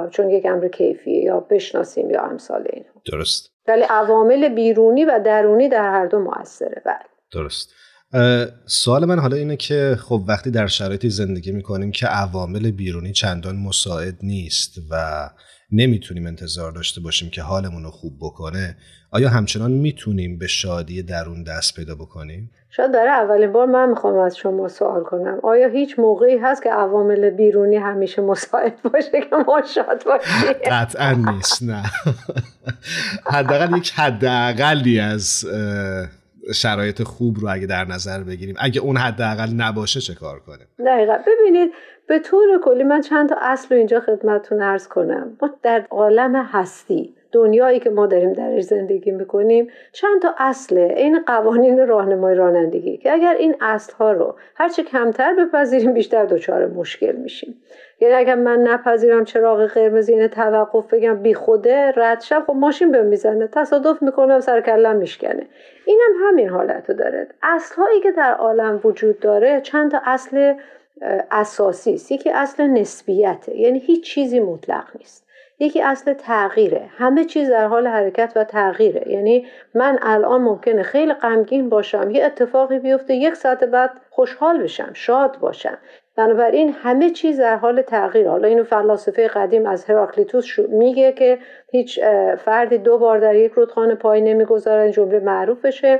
چون 0.09 0.29
یک 0.29 0.45
امر 0.45 0.67
کیفیه 0.67 1.23
یا 1.23 1.39
بشناسیم 1.39 2.09
یا 2.09 2.21
امثال 2.21 2.67
این 2.73 2.85
درست. 3.11 3.58
ولی 3.69 3.83
عوامل 3.83 4.49
بیرونی 4.49 5.05
و 5.05 5.19
درونی 5.25 5.69
در 5.69 5.91
هر 5.91 6.05
دو 6.05 6.19
موثره. 6.19 6.81
بله. 6.85 6.95
درست. 7.31 7.73
سوال 8.65 9.05
من 9.05 9.19
حالا 9.19 9.37
اینه 9.37 9.55
که 9.55 9.97
خب 9.99 10.23
وقتی 10.27 10.51
در 10.51 10.67
شرایطی 10.67 11.09
زندگی 11.09 11.51
می‌کنیم 11.51 11.91
که 11.91 12.07
عوامل 12.07 12.71
بیرونی 12.71 13.11
چندان 13.11 13.55
مساعد 13.55 14.17
نیست 14.23 14.73
و 14.89 15.29
نمی‌تونیم 15.71 16.27
انتظار 16.27 16.71
داشته 16.71 17.01
باشیم 17.01 17.29
که 17.29 17.41
حالمون 17.41 17.83
رو 17.83 17.91
خوب 17.91 18.13
بکنه 18.21 18.77
آیا 19.11 19.29
همچنان 19.29 19.71
می‌تونیم 19.71 20.37
به 20.37 20.47
شادی 20.47 21.03
درون 21.03 21.43
دست 21.43 21.75
پیدا 21.75 21.95
بکنیم؟ 21.95 22.51
شاید 22.71 22.91
برای 22.91 23.09
اولین 23.09 23.51
بار 23.51 23.65
من 23.65 23.89
می‌خوام 23.89 24.17
از 24.17 24.37
شما 24.37 24.67
سوال 24.67 25.03
کنم. 25.03 25.39
آیا 25.43 25.67
هیچ 25.67 25.99
موقعی 25.99 26.37
هست 26.37 26.63
که 26.63 26.69
عوامل 26.69 27.29
بیرونی 27.29 27.75
همیشه 27.75 28.21
مساعد 28.21 28.81
باشه 28.81 29.21
که 29.29 29.35
ما 29.47 29.61
شاد 29.61 30.03
باشیم؟ 30.05 30.53
قطعا 30.71 31.11
نیست 31.11 31.63
نه. 31.63 31.83
حداقل 33.25 33.77
یک 33.77 33.91
حداقلی 33.91 34.99
از 34.99 35.45
شرایط 36.55 37.03
خوب 37.03 37.37
رو 37.39 37.47
اگه 37.51 37.67
در 37.67 37.85
نظر 37.85 38.23
بگیریم. 38.23 38.55
اگه 38.59 38.81
اون 38.81 38.97
حداقل 38.97 39.49
نباشه 39.57 39.99
چه 39.99 40.15
کار 40.15 40.39
کنیم؟ 40.39 40.67
دقیقا. 40.85 41.17
ببینید 41.27 41.71
به 42.07 42.19
طور 42.19 42.47
کلی 42.63 42.83
من 42.83 43.01
چند 43.01 43.29
تا 43.29 43.35
اصل 43.41 43.67
رو 43.69 43.77
اینجا 43.77 43.99
خدمتتون 43.99 44.61
ارز 44.61 44.87
کنم. 44.87 45.37
ما 45.41 45.49
در 45.63 45.87
عالم 45.91 46.35
هستی 46.35 47.15
دنیایی 47.31 47.79
که 47.79 47.89
ما 47.89 48.07
داریم 48.07 48.33
درش 48.33 48.63
زندگی 48.63 49.11
می‌کنیم 49.11 49.67
چند 49.91 50.21
تا 50.21 50.33
اصله. 50.37 50.93
این 50.97 51.19
قوانین 51.19 51.87
راهنمای 51.87 52.35
رانندگی 52.35 52.97
که 52.97 53.13
اگر 53.13 53.35
این 53.39 53.55
اصلها 53.61 54.11
رو 54.11 54.35
هرچه 54.55 54.83
کمتر 54.83 55.33
بپذیریم 55.33 55.93
بیشتر 55.93 56.25
دچار 56.25 56.67
مشکل 56.67 57.11
میشیم. 57.11 57.61
یعنی 58.01 58.13
اگر 58.13 58.35
من 58.35 58.59
نپذیرم 58.59 59.25
چراغ 59.25 59.65
قرمز 59.65 60.09
یعنی 60.09 60.27
توقف 60.27 60.93
بگم 60.93 61.21
بی 61.21 61.33
خوده 61.33 61.93
رد 61.95 62.21
شم 62.21 62.43
خب 62.47 62.53
ماشین 62.53 62.91
بهم 62.91 63.05
می‌زنه 63.05 63.47
تصادف 63.47 64.01
می‌کنم 64.01 64.39
سر 64.39 64.61
کلم 64.61 64.95
میشکنه. 64.95 65.47
اینم 65.85 66.11
هم 66.19 66.27
همین 66.27 66.49
حالت 66.49 66.89
رو 66.89 66.95
داره. 66.95 67.27
اصلهایی 67.43 68.01
که 68.01 68.11
در 68.11 68.33
عالم 68.33 68.79
وجود 68.83 69.19
داره 69.19 69.61
چند 69.61 69.91
تا 69.91 70.01
اصل 70.05 70.53
اساسی 71.31 71.93
است. 71.93 72.11
یکی 72.11 72.29
اصل 72.29 72.63
نسبیته. 72.63 73.57
یعنی 73.57 73.79
هیچ 73.79 74.03
چیزی 74.03 74.39
مطلق 74.39 74.85
نیست. 74.99 75.28
یکی 75.59 75.81
اصل 75.81 76.13
تغییره. 76.13 76.89
همه 76.97 77.25
چیز 77.25 77.49
در 77.49 77.67
حال 77.67 77.87
حرکت 77.87 78.33
و 78.35 78.43
تغییره. 78.43 79.11
یعنی 79.11 79.47
من 79.75 79.99
الان 80.01 80.41
ممکنه 80.41 80.83
خیلی 80.83 81.13
غمگین 81.13 81.69
باشم 81.69 82.11
یه 82.11 82.25
اتفاقی 82.25 82.79
بیفته 82.79 83.13
یک 83.15 83.33
ساعت 83.33 83.63
بعد 83.63 83.91
خوشحال 84.09 84.63
بشم 84.63 84.89
شاد 84.93 85.37
باشم. 85.39 85.77
بنابراین 86.15 86.75
همه 86.83 87.09
چیز 87.09 87.39
در 87.39 87.55
حال 87.55 87.81
تغییر. 87.81 88.29
حالا 88.29 88.47
اینو 88.47 88.63
فلاسفه 88.63 89.27
قدیم 89.27 89.65
از 89.65 89.85
هراکلیتوس 89.85 90.59
میگه 90.59 91.11
که 91.11 91.39
هیچ 91.71 91.99
فردی 92.37 92.77
دو 92.77 92.97
بار 92.97 93.19
در 93.19 93.35
یک 93.35 93.51
رودخانه 93.51 93.95
پای 93.95 94.21
نمی‌گذاره 94.21 94.91
جمله 94.91 95.19
معروف 95.19 95.65
بشه. 95.65 95.99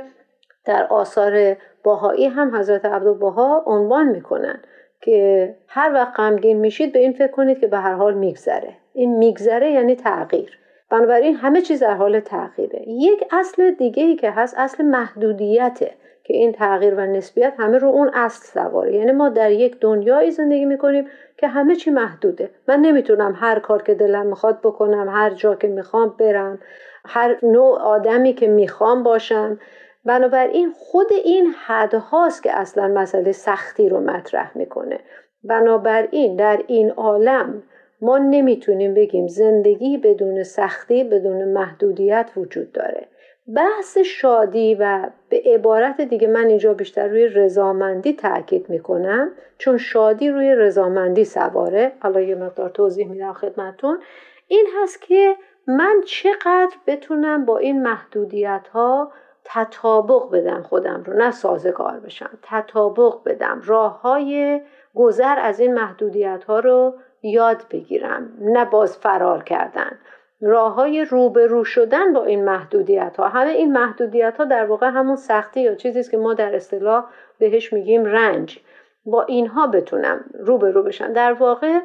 در 0.64 0.86
آثار 0.86 1.56
باهایی 1.84 2.26
هم 2.26 2.56
حضرت 2.56 2.84
عبدالبها 2.84 3.62
عنوان 3.66 4.06
می‌کنن 4.06 4.62
که 5.00 5.56
هر 5.68 5.94
وقت 5.94 6.14
غمگین 6.16 6.56
میشید 6.56 6.92
به 6.92 6.98
این 6.98 7.12
فکر 7.12 7.30
کنید 7.30 7.60
که 7.60 7.66
به 7.66 7.78
هر 7.78 7.92
حال 7.94 8.14
میگذره. 8.14 8.76
این 8.92 9.18
میگذره 9.18 9.70
یعنی 9.70 9.94
تغییر. 9.94 10.58
بنابراین 10.90 11.34
همه 11.34 11.60
چیز 11.60 11.80
در 11.82 11.94
حال 11.94 12.20
تغییره. 12.20 12.82
یک 12.86 13.24
اصل 13.32 13.70
دیگه 13.70 14.02
ای 14.02 14.16
که 14.16 14.30
هست 14.30 14.54
اصل 14.58 14.84
محدودیته 14.84 15.90
که 16.24 16.34
این 16.34 16.52
تغییر 16.52 16.94
و 16.94 17.00
نسبیت 17.00 17.54
همه 17.58 17.78
رو 17.78 17.88
اون 17.88 18.10
اصل 18.14 18.46
سواره. 18.46 18.94
یعنی 18.94 19.12
ما 19.12 19.28
در 19.28 19.50
یک 19.50 19.80
دنیایی 19.80 20.30
زندگی 20.30 20.64
می‌کنیم 20.64 21.06
که 21.36 21.48
همه 21.48 21.76
چی 21.76 21.90
محدوده. 21.90 22.50
من 22.68 22.80
نمی‌تونم 22.80 23.34
هر 23.36 23.58
کار 23.58 23.82
که 23.82 23.94
دلم 23.94 24.26
می‌خواد 24.26 24.60
بکنم 24.60 25.08
هر 25.08 25.30
جا 25.30 25.54
که 25.54 25.68
می‌خوام 25.68 26.14
برم 26.18 26.58
هر 27.06 27.36
نوع 27.42 27.78
آدمی 27.78 28.32
که 28.32 28.48
می‌خوام 28.48 29.02
باشم. 29.02 29.58
بنابراین 30.04 30.72
خود 30.76 31.12
این 31.24 31.54
حد 31.66 31.94
هاست 31.94 32.42
که 32.42 32.58
اصلا 32.58 32.88
مسئله 32.88 33.32
سختی 33.32 33.88
رو 33.88 34.00
مطرح 34.00 34.58
می‌کنه. 34.58 34.98
بنابراین 35.44 36.36
در 36.36 36.60
این 36.66 36.90
عالم 36.90 37.62
ما 38.02 38.18
نمی‌تونیم 38.18 38.94
بگیم 38.94 39.26
زندگی 39.26 39.98
بدون 39.98 40.42
سختی 40.42 41.04
بدون 41.04 41.44
محدودیت 41.44 42.30
وجود 42.36 42.72
داره. 42.72 43.08
بحث 43.56 43.98
شادی 43.98 44.74
و 44.74 45.10
به 45.28 45.42
عبارت 45.46 46.00
دیگه 46.00 46.28
من 46.28 46.46
اینجا 46.46 46.74
بیشتر 46.74 47.08
روی 47.08 47.28
رضامندی 47.28 48.12
تاکید 48.12 48.70
می‌کنم 48.70 49.30
چون 49.58 49.78
شادی 49.78 50.30
روی 50.30 50.54
رضامندی 50.54 51.24
سواره. 51.24 51.92
حالا 52.00 52.20
یه 52.20 52.34
مقدار 52.34 52.68
توضیح 52.68 53.08
میدم 53.08 53.32
خدمتون. 53.32 53.98
این 54.48 54.66
هست 54.82 55.02
که 55.02 55.36
من 55.66 56.00
چقدر 56.06 56.76
بتونم 56.86 57.44
با 57.44 57.58
این 57.58 57.82
محدودیت 57.82 58.68
ها 58.72 59.12
تطابق 59.44 60.30
بدم 60.30 60.62
خودم 60.62 61.02
رو 61.06 61.12
نه 61.12 61.30
سازگار 61.30 62.00
بشم 62.00 62.38
تطابق 62.42 63.14
بدم. 63.24 63.62
راه 63.64 64.00
های 64.00 64.60
گذر 64.94 65.38
از 65.38 65.60
این 65.60 65.74
محدودیت 65.74 66.44
ها 66.44 66.58
رو 66.58 66.94
یاد 67.22 67.62
بگیرم 67.70 68.32
نه 68.40 68.64
باز 68.64 68.98
فرار 68.98 69.42
کردن. 69.42 69.98
راه 70.42 70.74
های 70.74 71.04
روبرو 71.04 71.64
شدن 71.64 72.12
با 72.12 72.24
این 72.24 72.44
محدودیت 72.44 73.16
ها 73.16 73.28
همه 73.28 73.50
این 73.50 73.72
محدودیت 73.72 74.36
ها 74.36 74.44
در 74.44 74.64
واقع 74.64 74.88
همون 74.88 75.16
سختی 75.16 75.60
یا 75.60 75.74
چیزی 75.74 76.10
که 76.10 76.16
ما 76.16 76.34
در 76.34 76.56
اصطلاح 76.56 77.04
بهش 77.38 77.72
میگیم 77.72 78.04
رنج. 78.04 78.60
با 79.06 79.22
اینها 79.22 79.66
بتونم 79.66 80.24
روبرو 80.38 80.82
بشن 80.82 81.12
در 81.12 81.32
واقع 81.32 81.80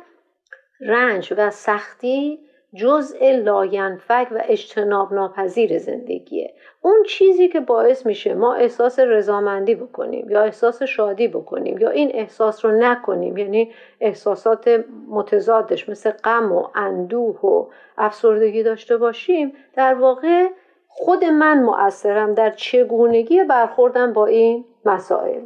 رنج 0.82 1.34
و 1.38 1.50
سختی 1.50 2.40
جزء 2.76 3.32
لاینفک 3.32 4.28
و 4.32 4.42
اجتناب 4.48 5.14
ناپذیر 5.14 5.78
زندگیه. 5.78 6.54
اون 6.82 7.04
چیزی 7.08 7.48
که 7.48 7.60
باعث 7.60 8.06
میشه 8.06 8.34
ما 8.34 8.54
احساس 8.54 9.00
رضامندی 9.00 9.76
بکنیم 9.76 10.30
یا 10.30 10.42
احساس 10.42 10.84
شادی 10.84 11.28
بکنیم 11.28 11.78
یا 11.78 11.90
این 11.90 12.12
احساس 12.14 12.66
رو 12.66 12.72
نکنیم 12.72 13.38
یعنی 13.38 13.72
احساسات 14.00 14.84
متضادش 15.10 15.90
مثل 15.90 16.12
غم 16.12 16.52
و 16.52 16.68
اندوه 16.76 17.40
و 17.40 17.66
افسردگی 17.98 18.64
داشته 18.64 18.98
باشیم 18.98 19.54
در 19.76 19.94
واقع 19.94 20.48
خود 20.88 21.26
من 21.26 21.64
مؤثرم 21.64 22.34
در 22.34 22.50
چگونگی 22.50 23.44
برخوردم 23.44 24.14
با 24.14 24.26
این 24.26 24.66
مسائل. 24.86 25.42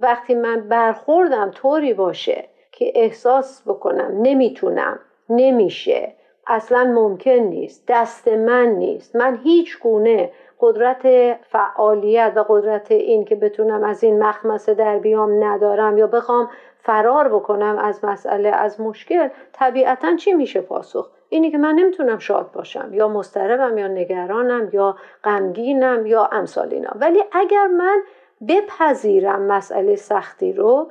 وقتی 0.00 0.34
من 0.34 0.68
برخوردم 0.68 1.50
طوری 1.50 1.94
باشه 1.94 2.48
که 2.72 2.92
احساس 2.94 3.62
بکنم 3.66 4.18
نمی‌تونم 4.22 5.00
نمیشه. 5.28 6.14
اصلا 6.46 6.84
ممکن 6.84 7.30
نیست 7.30 7.84
دست 7.88 8.28
من 8.28 8.66
نیست. 8.66 9.16
من 9.16 9.38
هیچ 9.42 9.78
گونه 9.78 10.30
قدرت 10.60 11.02
فعالیت 11.42 12.32
و 12.36 12.44
قدرت 12.48 12.90
این 12.90 13.24
که 13.24 13.34
بتونم 13.34 13.84
از 13.84 14.04
این 14.04 14.22
مخمسه 14.22 14.74
در 14.74 14.98
بیام 14.98 15.44
ندارم 15.44 15.98
یا 15.98 16.06
بخوام 16.06 16.50
فرار 16.78 17.28
بکنم 17.28 17.78
از 17.78 18.04
مسئله 18.04 18.48
از 18.48 18.80
مشکل 18.80 19.28
طبیعتا 19.52 20.16
چی 20.16 20.32
میشه 20.32 20.60
پاسخ؟ 20.60 21.10
اینی 21.28 21.50
که 21.50 21.58
من 21.58 21.74
نمی‌تونم 21.74 22.18
شاد 22.18 22.52
باشم 22.52 22.90
یا 22.92 23.08
مضطربم 23.08 23.78
یا 23.78 23.88
نگرانم 23.88 24.68
یا 24.72 24.96
غمگینم 25.24 26.06
یا 26.06 26.28
امثال 26.32 26.68
اینا. 26.74 26.90
ولی 26.94 27.24
اگر 27.32 27.66
من 27.66 28.02
بپذیرم 28.48 29.42
مسئله 29.42 29.96
سختی 29.96 30.52
رو 30.52 30.88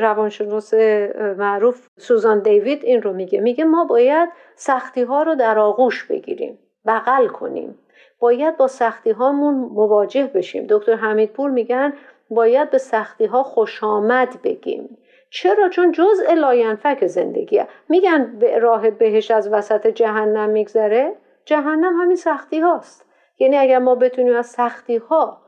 روانشناس 0.00 0.74
معروف 1.38 1.86
سوزان 1.98 2.42
دیوید 2.42 2.84
این 2.84 3.02
رو 3.02 3.12
میگه. 3.12 3.40
میگه 3.40 3.64
ما 3.64 3.84
باید 3.84 4.28
سختی 4.54 5.02
ها 5.02 5.22
رو 5.22 5.34
در 5.34 5.58
آغوش 5.58 6.04
بگیریم 6.04 6.58
بغل 6.86 7.26
کنیم. 7.26 7.78
باید 8.20 8.56
با 8.56 8.66
سختی 8.66 9.10
هامون 9.10 9.54
مواجه 9.54 10.26
بشیم. 10.26 10.66
دکتر 10.68 10.94
حمیدپور 10.94 11.50
میگن 11.50 11.92
باید 12.30 12.70
به 12.70 12.78
سختی 12.78 13.26
ها 13.26 13.42
خوش 13.42 13.84
آمد 13.84 14.42
بگیم. 14.42 14.98
چرا؟ 15.30 15.68
چون 15.68 15.92
جزء 15.92 16.34
لاینفک 16.34 17.06
زندگیه. 17.06 17.68
میگن 17.88 18.38
به 18.38 18.58
راه 18.58 18.90
بهش 18.90 19.30
از 19.30 19.52
وسط 19.52 19.86
جهنم 19.86 20.50
میگذره. 20.50 21.16
جهنم 21.44 22.00
همین 22.00 22.16
سختی 22.16 22.60
هاست 22.60 23.06
یعنی 23.38 23.56
اگر 23.56 23.78
ما 23.78 23.94
بتونیم 23.94 24.36
از 24.36 24.46
سختی 24.46 24.96
ها 24.96 25.40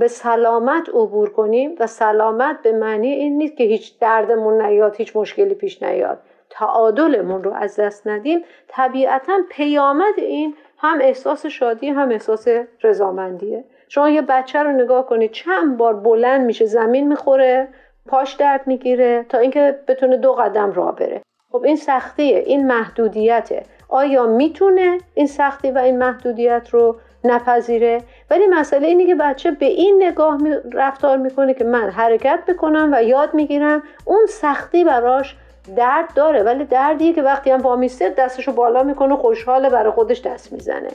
به 0.00 0.08
سلامت 0.08 0.88
عبور 0.88 1.30
کنیم 1.30 1.74
و 1.80 1.86
سلامت 1.86 2.62
به 2.62 2.72
معنی 2.72 3.08
این 3.12 3.38
نیست 3.38 3.56
که 3.56 3.64
هیچ 3.64 3.98
دردمون 3.98 4.62
نیاد 4.62 4.96
هیچ 4.96 5.16
مشکلی 5.16 5.54
پیش 5.54 5.82
نیاد. 5.82 6.18
تعادلمون 6.50 7.44
رو 7.44 7.52
از 7.54 7.80
دست 7.80 8.06
ندیم. 8.06 8.44
طبیعتا 8.68 9.32
پیامد 9.50 10.14
این 10.16 10.54
هم 10.78 10.98
احساس 11.00 11.46
شادی 11.46 11.88
هم 11.88 12.10
احساس 12.10 12.48
رضامندیه. 12.82 13.64
شما 13.88 14.08
یه 14.08 14.22
بچه 14.22 14.62
رو 14.62 14.70
نگاه 14.70 15.06
کنید 15.06 15.30
چند 15.30 15.76
بار 15.76 15.94
بلند 15.94 16.40
میشه 16.46 16.64
زمین 16.64 17.08
می‌خوره 17.08 17.68
پاش 18.06 18.32
درد 18.32 18.66
می‌گیره 18.66 19.26
تا 19.28 19.38
اینکه 19.38 19.78
بتونه 19.88 20.16
دو 20.16 20.32
قدم 20.32 20.72
راه 20.72 20.96
بره. 20.96 21.22
خب 21.52 21.64
این 21.64 21.76
سختیه 21.76 22.38
این 22.38 22.66
محدودیته. 22.66 23.62
آیا 23.88 24.26
می‌تونه 24.26 24.98
این 25.14 25.26
سختی 25.26 25.70
و 25.70 25.78
این 25.78 25.98
محدودیت 25.98 26.68
رو 26.70 26.96
نپذیره. 27.30 28.02
ولی 28.30 28.46
مسئله 28.46 28.86
اینه 28.86 29.06
که 29.06 29.14
بچه 29.14 29.50
به 29.50 29.66
این 29.66 30.02
نگاه 30.02 30.38
رفتار 30.72 31.16
می‌کنه 31.16 31.54
که 31.54 31.64
من 31.64 31.90
حرکت 31.90 32.40
بکنم 32.48 32.90
و 32.92 33.02
یاد 33.02 33.34
می‌گیرم 33.34 33.82
اون 34.04 34.26
سختی 34.28 34.84
براش 34.84 35.36
درد 35.76 36.14
داره. 36.14 36.42
ولی 36.42 36.64
دردیه 36.64 37.12
که 37.12 37.22
وقتی 37.22 37.50
هم 37.50 37.60
وامیسته 37.60 38.10
دستشو 38.10 38.52
بالا 38.52 38.82
می‌کنه 38.82 39.16
خوشحاله 39.16 39.70
برای 39.70 39.92
خودش 39.92 40.20
دست 40.20 40.52
می‌زنه. 40.52 40.88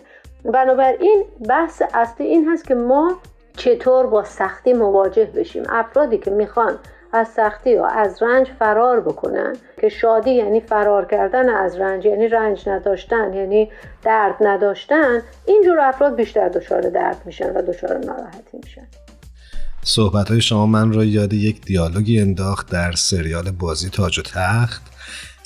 بنابراین 0.45 1.23
بحث 1.49 1.81
اصلی 1.93 2.27
این 2.27 2.49
هست 2.49 2.67
که 2.67 2.75
ما 2.75 3.17
چطور 3.57 4.07
با 4.07 4.23
سختی 4.23 4.73
مواجه 4.73 5.25
بشیم. 5.25 5.63
افرادی 5.69 6.17
که 6.17 6.31
می‌خوان 6.31 6.79
از 7.13 7.27
سختی 7.27 7.69
یا 7.69 7.85
از 7.85 8.23
رنج 8.23 8.47
فرار 8.59 8.99
بکنن. 8.99 9.55
که 9.81 9.89
شادی 9.89 10.31
یعنی 10.31 10.61
فرار 10.61 11.05
کردن 11.05 11.49
از 11.49 11.75
رنج 11.77 12.05
یعنی 12.05 12.27
رنج 12.27 12.69
نداشتن 12.69 13.33
یعنی 13.33 13.69
درد 14.03 14.35
نداشتن 14.41 15.21
اینجور 15.45 15.79
افراد 15.79 16.15
بیشتر 16.15 16.49
دچار 16.49 16.81
درد 16.81 17.21
میشن 17.25 17.49
و 17.49 17.61
دچار 17.61 17.97
ناراحتی 17.97 18.57
میشن. 18.63 18.87
صحبت 19.83 20.31
های 20.31 20.41
شما 20.41 20.65
من 20.65 20.93
را 20.93 21.03
یاد 21.03 21.33
یک 21.33 21.65
دیالوگی 21.65 22.21
انداخت 22.21 22.71
در 22.71 22.91
سریال 22.91 23.51
بازی 23.51 23.89
تاج 23.89 24.19
و 24.19 24.21
تخت 24.21 24.81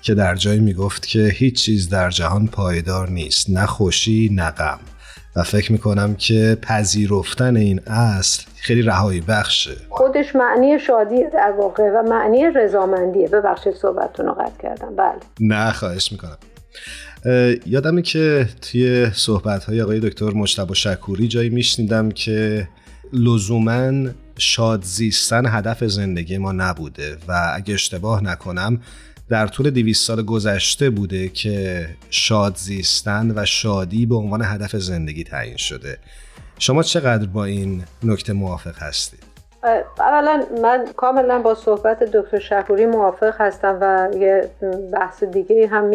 که 0.01 0.13
در 0.13 0.35
جایی 0.35 0.59
می‌گفت 0.59 1.05
که 1.05 1.19
هیچ 1.19 1.55
چیز 1.65 1.89
در 1.89 2.09
جهان 2.09 2.47
پایدار 2.47 3.09
نیست 3.09 3.49
نه 3.49 3.65
خوشی 3.65 4.29
نه 4.33 4.51
غم. 4.51 4.79
و 5.37 5.43
فکر 5.43 5.71
می‌کنم 5.71 6.15
که 6.15 6.57
پذیرفتن 6.61 7.55
این 7.55 7.79
اصل 7.87 8.43
خیلی 8.55 8.81
رهایی 8.81 9.21
بخشه. 9.21 9.75
خودش 9.89 10.35
معنی 10.35 10.79
شادی 10.79 11.23
در 11.33 11.53
واقع 11.59 11.83
و 11.83 12.03
معنی 12.09 12.45
رضامندیه. 12.55 13.27
ببخشید 13.27 13.73
صحبتتون 13.73 14.25
رو 14.25 14.33
قطع 14.33 14.63
کردم. 14.63 14.95
بله. 14.95 15.19
نه 15.39 15.71
خواهش 15.71 16.11
می‌کنم. 16.11 16.37
یادمه 17.65 18.01
که 18.01 18.47
توی 18.61 19.11
صحبت 19.13 19.63
های 19.63 19.81
آقای 19.81 19.99
دکتر 19.99 20.29
مجتبی 20.29 20.75
شکوری 20.75 21.27
جایی 21.27 21.49
میشنیدم 21.49 22.11
که 22.11 22.67
لزوما 23.13 24.09
شاد 24.37 24.83
زیستن 24.83 25.45
هدف 25.45 25.83
زندگی 25.83 26.37
ما 26.37 26.51
نبوده 26.51 27.17
و 27.27 27.51
اگه 27.55 27.73
اشتباه 27.73 28.23
نکنم 28.23 28.81
در 29.29 29.47
طول 29.47 29.69
دویست 29.69 30.07
سال 30.07 30.23
گذشته 30.25 30.89
بوده 30.89 31.29
که 31.29 31.85
شاد 32.09 32.55
زیستن 32.55 33.33
و 33.35 33.45
شادی 33.45 34.05
به 34.05 34.15
عنوان 34.15 34.41
هدف 34.43 34.75
زندگی 34.75 35.23
تعیین 35.23 35.57
شده. 35.57 35.97
شما 36.59 36.83
چقدر 36.83 37.27
با 37.27 37.45
این 37.45 37.83
نکته 38.03 38.33
موافق 38.33 38.77
هستید؟ 38.77 39.23
اولا 39.99 40.43
من 40.61 40.85
کاملا 40.95 41.39
با 41.39 41.55
صحبت 41.55 42.03
دکتر 42.03 42.39
شکوری 42.39 42.85
موافق 42.85 43.33
هستم 43.41 43.77
و 43.81 44.09
یه 44.17 44.49
بحث 44.93 45.23
دیگه 45.23 45.67
هم 45.67 45.91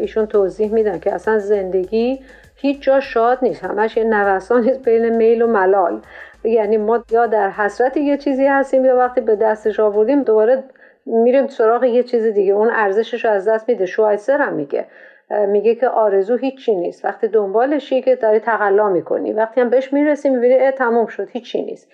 ایشون 0.00 0.26
توضیح 0.26 0.72
میدن 0.72 0.98
که 0.98 1.14
اصلا 1.14 1.38
زندگی 1.38 2.20
هیچ 2.54 2.82
جا 2.82 3.00
شاد 3.00 3.38
نیست. 3.42 3.64
همش 3.64 3.96
یه 3.96 4.04
نوسان 4.04 4.70
بین 4.84 5.16
میل 5.16 5.42
و 5.42 5.46
ملال. 5.46 6.00
یعنی 6.44 6.76
ما 6.76 7.04
یا 7.10 7.26
در 7.26 7.50
حسرت 7.50 7.96
یه 7.96 8.16
چیزی 8.16 8.46
هستیم 8.46 8.84
یا 8.84 8.96
وقتی 8.96 9.20
به 9.20 9.36
دستش 9.36 9.80
آوردیم 9.80 10.22
دوباره 10.22 10.64
میریم 11.08 11.46
سراغ 11.46 11.84
یه 11.84 12.02
چیز 12.02 12.26
دیگه. 12.26 12.52
اون 12.52 12.70
ارزشش 12.70 13.24
رو 13.24 13.30
از 13.30 13.48
دست 13.48 13.68
میده. 13.68 13.86
شوایسر 13.86 14.38
هم 14.38 14.52
میگه. 14.52 14.86
میگه 15.48 15.74
که 15.74 15.88
آرزو 15.88 16.36
هیچی 16.36 16.74
نیست. 16.74 17.04
وقتی 17.04 17.28
دنبالشی 17.28 18.02
که 18.02 18.16
داری 18.16 18.38
تقلا 18.38 18.88
می‌کنی. 18.88 19.32
وقتی 19.32 19.60
هم 19.60 19.70
بهش 19.70 19.92
می‌رسی 19.92 20.30
می‌بینی 20.30 20.54
اه 20.54 20.70
تموم 20.70 21.06
شد. 21.06 21.28
هیچی 21.30 21.62
نیست. 21.62 21.92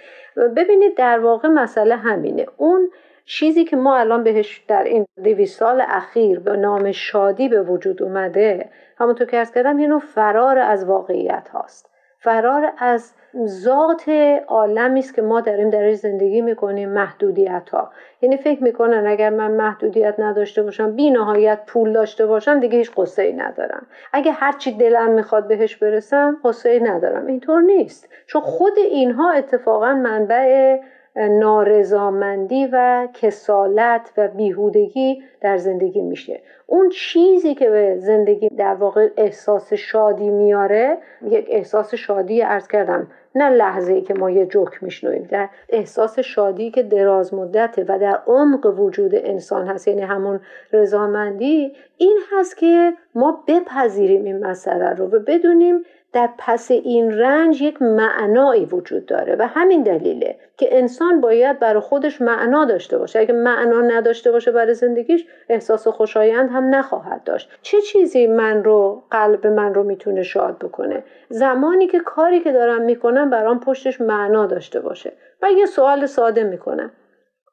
ببینید 0.56 0.96
در 0.96 1.18
واقع 1.18 1.48
مسئله 1.48 1.96
همینه. 1.96 2.46
اون 2.56 2.90
چیزی 3.26 3.64
که 3.64 3.76
ما 3.76 3.96
الان 3.96 4.24
بهش 4.24 4.64
در 4.68 4.82
این 4.82 5.06
دویست 5.24 5.58
سال 5.58 5.82
اخیر 5.88 6.40
به 6.40 6.56
نام 6.56 6.92
شادی 6.92 7.48
به 7.48 7.62
وجود 7.62 8.02
اومده 8.02 8.70
همونطور 8.98 9.26
که 9.26 9.36
ارز 9.38 9.50
کردم 9.50 9.78
یه 9.78 9.86
نوع 9.86 10.00
فرار 10.00 10.58
از 10.58 10.84
واقعیت 10.84 11.48
هاست. 11.48 11.90
فرار 12.18 12.72
از 12.78 13.12
ذات 13.46 14.08
عالمی 14.48 15.00
است 15.00 15.14
که 15.14 15.22
ما 15.22 15.40
داریم 15.40 15.70
درش 15.70 15.94
زندگی 15.94 16.40
می‌کنیم 16.40 16.88
محدودیت 16.88 17.70
ها 17.70 17.90
یعنی 18.20 18.36
فکر 18.36 18.62
می‌کنن 18.62 19.06
اگر 19.06 19.30
من 19.30 19.50
محدودیت 19.50 20.14
نداشته 20.18 20.62
باشم 20.62 20.92
بی 20.92 21.10
نهایت 21.10 21.58
پول 21.66 21.92
داشته 21.92 22.26
باشم 22.26 22.60
دیگه 22.60 22.78
هیچ 22.78 22.90
قصه 22.96 23.22
ای 23.22 23.32
ندارم. 23.32 23.86
اگه 24.12 24.32
هرچی 24.32 24.72
دلم 24.72 25.10
می‌خواد 25.10 25.48
بهش 25.48 25.76
برسم 25.76 26.36
قصه 26.44 26.70
ای 26.70 26.80
ندارم. 26.80 27.26
اینطور 27.26 27.60
نیست. 27.62 28.08
چون 28.26 28.42
خود 28.42 28.78
اینها 28.78 29.30
اتفاقا 29.30 29.94
منبع 29.94 30.78
نارضامندی 31.16 32.68
و 32.72 33.08
کسالت 33.12 34.12
و 34.16 34.28
بیهودگی 34.28 35.22
در 35.40 35.56
زندگی 35.56 36.02
میشه. 36.02 36.40
اون 36.66 36.88
چیزی 36.88 37.54
که 37.54 37.70
به 37.70 37.96
زندگی 37.98 38.48
در 38.48 38.74
واقع 38.74 39.08
احساس 39.16 39.72
شادی 39.72 40.30
میاره 40.30 40.98
یک 41.30 41.46
احساس 41.50 41.94
شادی 41.94 42.42
ارز 42.42 42.68
کردم. 42.68 43.06
نه 43.34 43.50
لحظه 43.50 43.92
ای 43.92 44.02
که 44.02 44.14
ما 44.14 44.30
یه 44.30 44.46
جوک 44.46 44.82
میشنویم 44.82 45.22
در 45.22 45.48
احساس 45.68 46.18
شادی 46.18 46.70
که 46.70 46.82
دراز 46.82 47.34
مدته 47.34 47.84
و 47.88 47.98
در 47.98 48.20
عمق 48.26 48.80
وجود 48.80 49.10
انسان 49.14 49.66
هست 49.66 49.88
یعنی 49.88 50.02
همون 50.02 50.40
رضامندی 50.72 51.72
این 51.96 52.20
هست 52.32 52.56
که 52.56 52.92
ما 53.14 53.44
بپذیریم 53.48 54.24
این 54.24 54.46
مسئله 54.46 54.90
رو 54.90 55.06
و 55.06 55.18
بدونیم 55.18 55.84
در 56.14 56.28
پس 56.38 56.70
این 56.70 57.18
رنج 57.18 57.62
یک 57.62 57.82
معنایی 57.82 58.64
وجود 58.64 59.06
داره 59.06 59.36
و 59.38 59.46
همین 59.46 59.82
دلیله 59.82 60.36
که 60.56 60.78
انسان 60.78 61.20
باید 61.20 61.58
برای 61.58 61.80
خودش 61.80 62.20
معنا 62.20 62.64
داشته 62.64 62.98
باشه. 62.98 63.18
اگه 63.18 63.34
معنا 63.34 63.80
نداشته 63.80 64.30
باشه 64.30 64.52
برای 64.52 64.74
زندگیش 64.74 65.26
احساس 65.48 65.88
خوشایند 65.88 66.50
هم 66.50 66.74
نخواهد 66.74 67.24
داشت. 67.24 67.50
چه 67.62 67.80
چیزی 67.80 68.26
من 68.26 68.64
رو 68.64 69.02
قلب 69.10 69.46
من 69.46 69.74
رو 69.74 69.82
می‌تونه 69.82 70.22
شاد 70.22 70.58
بکنه؟ 70.58 71.04
زمانی 71.28 71.86
که 71.86 72.00
کاری 72.00 72.40
که 72.40 72.52
دارم 72.52 72.82
می‌کنم 72.82 73.30
برام 73.30 73.60
پشتش 73.60 74.00
معنا 74.00 74.46
داشته 74.46 74.80
باشه 74.80 75.12
و 75.42 75.50
یه 75.50 75.66
سوال 75.66 76.06
ساده 76.06 76.44
می‌کنم. 76.44 76.90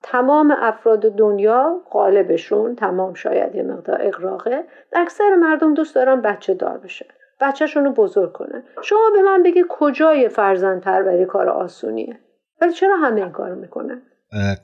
تمام 0.03 0.55
افراد 0.59 0.99
دنیا 0.99 1.81
غالبشون 1.91 2.75
تمام 2.75 3.13
شاید 3.13 3.55
یه 3.55 3.63
مقدار 3.63 3.97
اقراقه 4.01 4.63
اکثر 4.93 5.35
مردم 5.35 5.73
دوست 5.73 5.95
دارن 5.95 6.21
بچه 6.21 6.53
دار 6.53 6.77
بشن. 6.77 7.05
بچهشون 7.41 7.85
رو 7.85 7.91
بزرگ 7.91 8.31
کنن 8.31 8.63
شما 8.81 9.11
به 9.13 9.21
من 9.21 9.43
بگی 9.43 9.63
کجای 9.69 10.29
فرزند 10.29 10.81
پروری 10.81 11.25
کار 11.25 11.49
آسونیه؟ 11.49 12.19
ولی 12.61 12.73
چرا 12.73 12.97
همه 12.97 13.21
این 13.21 13.31
کارو 13.31 13.55
می‌کنن؟ 13.55 14.01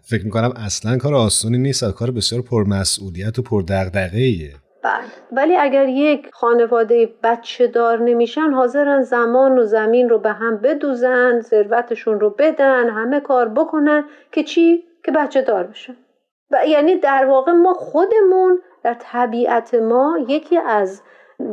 فکر 0.10 0.26
می‌کنم 0.26 0.54
اصلا 0.66 0.98
کار 0.98 1.16
آسونی 1.16 1.58
نیست 1.58 1.92
کار 1.92 2.12
بسیار 2.12 2.42
پرمسئولیت 2.42 3.40
و 3.40 3.42
پردغدغه 3.42 4.18
ایه 4.18 4.54
بله. 4.84 5.04
ولی 5.32 5.56
اگر 5.56 5.88
یک 5.88 6.30
خانواده 6.34 7.10
بچه 7.24 7.68
دار 7.68 8.00
نمیشن 8.00 8.52
حاضرن 8.52 9.02
زمان 9.02 9.60
و 9.60 9.64
زمین 9.64 10.10
رو 10.10 10.20
به 10.20 10.32
هم 10.32 10.58
بدوزن 10.58 11.42
ثروتشون 11.42 12.20
رو 12.20 12.30
بدن 12.30 12.90
همه 12.90 13.20
کار 13.20 13.50
بکنن 13.50 14.04
که 14.32 14.44
چی؟ 14.44 14.84
که 15.06 15.12
بچه 15.12 15.42
دار 15.42 15.64
بشن. 15.64 15.96
و 16.52 16.68
یعنی 16.68 16.96
در 16.96 17.26
واقع 17.26 17.52
ما 17.52 17.74
خودمون 17.74 18.60
در 18.84 18.96
طبیعت 19.00 19.74
ما 19.74 20.18
یکی 20.28 20.58
از 20.58 21.02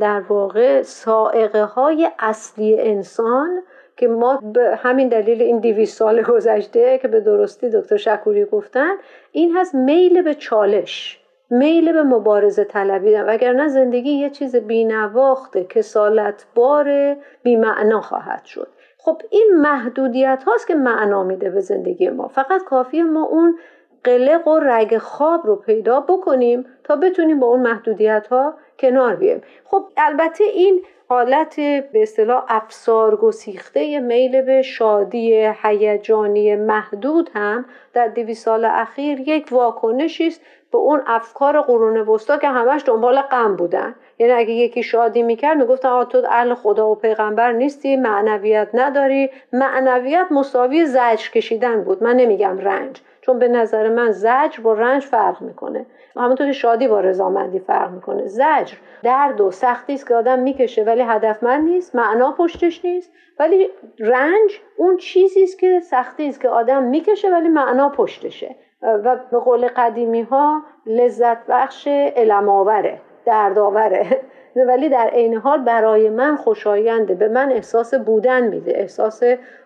در 0.01 0.21
واقع 0.21 0.83
سائقه 0.83 1.63
های 1.63 2.11
اصلی 2.19 2.81
انسان 2.81 3.63
که 3.97 4.09
ما 4.09 4.37
به 4.37 4.77
همین 4.77 5.09
دلیل 5.09 5.43
این 5.43 5.59
دیویس 5.59 5.97
سال 5.97 6.23
گذشته 6.23 6.99
که 6.99 7.09
به 7.09 7.21
درستی 7.21 7.71
دکتر 7.71 7.97
شکوری 7.97 8.45
گفتن 8.45 8.95
این 9.33 9.57
هست 9.57 9.75
میل 9.75 10.23
به 10.23 10.35
چالش 10.35 11.21
میل 11.51 11.93
به 11.93 12.03
مبارزه 12.03 12.65
طلبیدن 12.65 13.27
وگرنه 13.29 13.69
زندگی 13.69 14.11
یه 14.11 14.31
چیز 14.31 14.57
بینواخته 14.57 15.65
کسالت 15.65 16.47
بار 16.55 17.17
بیمعنا 17.43 18.01
خواهد 18.01 18.45
شد. 18.45 18.69
خب 18.99 19.23
این 19.31 19.51
محدودیت 19.55 20.45
هاست 20.47 20.67
که 20.67 20.75
معنا 20.75 21.23
میده 21.23 21.51
به 21.51 21.61
زندگی 21.61 22.09
ما. 22.09 22.29
فقط 22.29 22.65
کافی 22.65 23.03
ما 23.03 23.25
اون 23.25 23.59
قلق 24.05 24.49
و 24.49 24.59
رگ 24.59 24.99
خواب 24.99 25.47
رو 25.47 25.57
پیدا 25.57 26.01
بکنیم 26.01 26.67
تا 26.85 26.97
بتونیم 26.97 27.41
با 27.41 27.47
اون 27.47 27.61
محدودیت 27.61 28.27
ها 28.27 28.55
کنار 28.79 29.15
بیایم. 29.15 29.43
خب 29.65 29.85
البته 29.97 30.45
این 30.45 30.83
حالت 31.09 31.57
به 31.57 32.03
اصطلاح 32.03 32.45
افسار 32.49 33.17
گسیخته 33.17 34.01
میل 34.01 34.43
به 34.43 34.63
شادی 34.63 35.53
هیجانی 35.63 36.57
محدود 36.57 37.31
هم 37.35 37.65
در 37.93 38.09
دوی 38.09 38.35
سال 38.35 38.65
اخیر 38.65 39.21
یک 39.21 39.49
واکنشی 39.51 40.27
است 40.27 40.41
به 40.73 40.79
اون 40.79 41.03
افکار 41.07 41.61
قرون 41.61 41.97
وسطا 41.97 42.37
که 42.37 42.49
همش 42.49 42.83
دنبال 42.87 43.21
غم 43.21 43.57
بودن. 43.57 43.95
یعنی 44.19 44.33
اگه 44.33 44.51
یکی 44.51 44.83
شادی 44.83 45.23
می‌کرد 45.23 45.59
می‌گفتن 45.59 45.89
آ 45.89 46.05
تو 46.05 46.23
اهل 46.31 46.55
خدا 46.55 46.91
و 46.91 46.95
پیغمبر 46.95 47.53
نیستی 47.53 47.97
معنویت 47.97 48.69
نداری. 48.75 49.31
معنویت 49.53 50.27
مساوی 50.31 50.87
زجر 50.87 51.31
کشیدن 51.31 51.85
بود. 51.85 52.03
من 52.03 52.17
نمیگم 52.17 52.59
رنج. 52.59 53.01
چون 53.27 53.39
به 53.39 53.49
نظر 53.49 53.89
من 53.89 54.11
زجر 54.11 54.61
با 54.63 54.73
رنج 54.73 55.03
فرق 55.03 55.43
می‌کنه. 55.43 55.87
همونطور 56.17 56.47
که 56.47 56.53
شادی 56.53 56.89
با 56.89 57.01
رضامندی 57.01 57.59
فرق 57.59 57.91
می‌کنه. 57.91 58.27
زجر 58.27 58.77
درد 59.03 59.41
و 59.41 59.51
سختی 59.51 59.95
است 59.95 60.09
که 60.09 60.15
آدم 60.15 60.39
می‌کشه 60.39 60.83
ولی 60.83 61.03
هدفمند 61.03 61.65
نیست 61.69 61.95
معنا 61.95 62.33
پشتش 62.33 62.85
نیست 62.85 63.13
ولی 63.39 63.69
رنج 63.99 64.61
اون 64.77 64.97
چیزی 64.97 65.43
است 65.43 65.59
که 65.59 65.81
سختی 65.81 66.29
است 66.29 66.41
که 66.41 66.49
آدم 66.49 66.83
می‌کشه 66.83 67.31
ولی 67.31 67.49
معنا 67.49 67.89
پشتشه. 67.89 68.57
و 68.83 69.17
به 69.31 69.39
قول 69.39 69.69
قدیمی 69.69 70.23
ها 70.23 70.63
لذت 70.87 71.47
بخش 71.47 71.89
علماوره 72.17 73.01
دردآوره. 73.25 74.21
ولی 74.57 74.89
در 74.89 75.11
عین 75.13 75.35
حال 75.35 75.61
برای 75.61 76.11
من 76.11 76.37
خوشاینده. 76.37 77.15
به 77.15 77.29
من 77.29 77.53
احساس 77.53 77.95
بودن 77.95 78.47
میده 78.47 78.73
احساس 78.77 79.23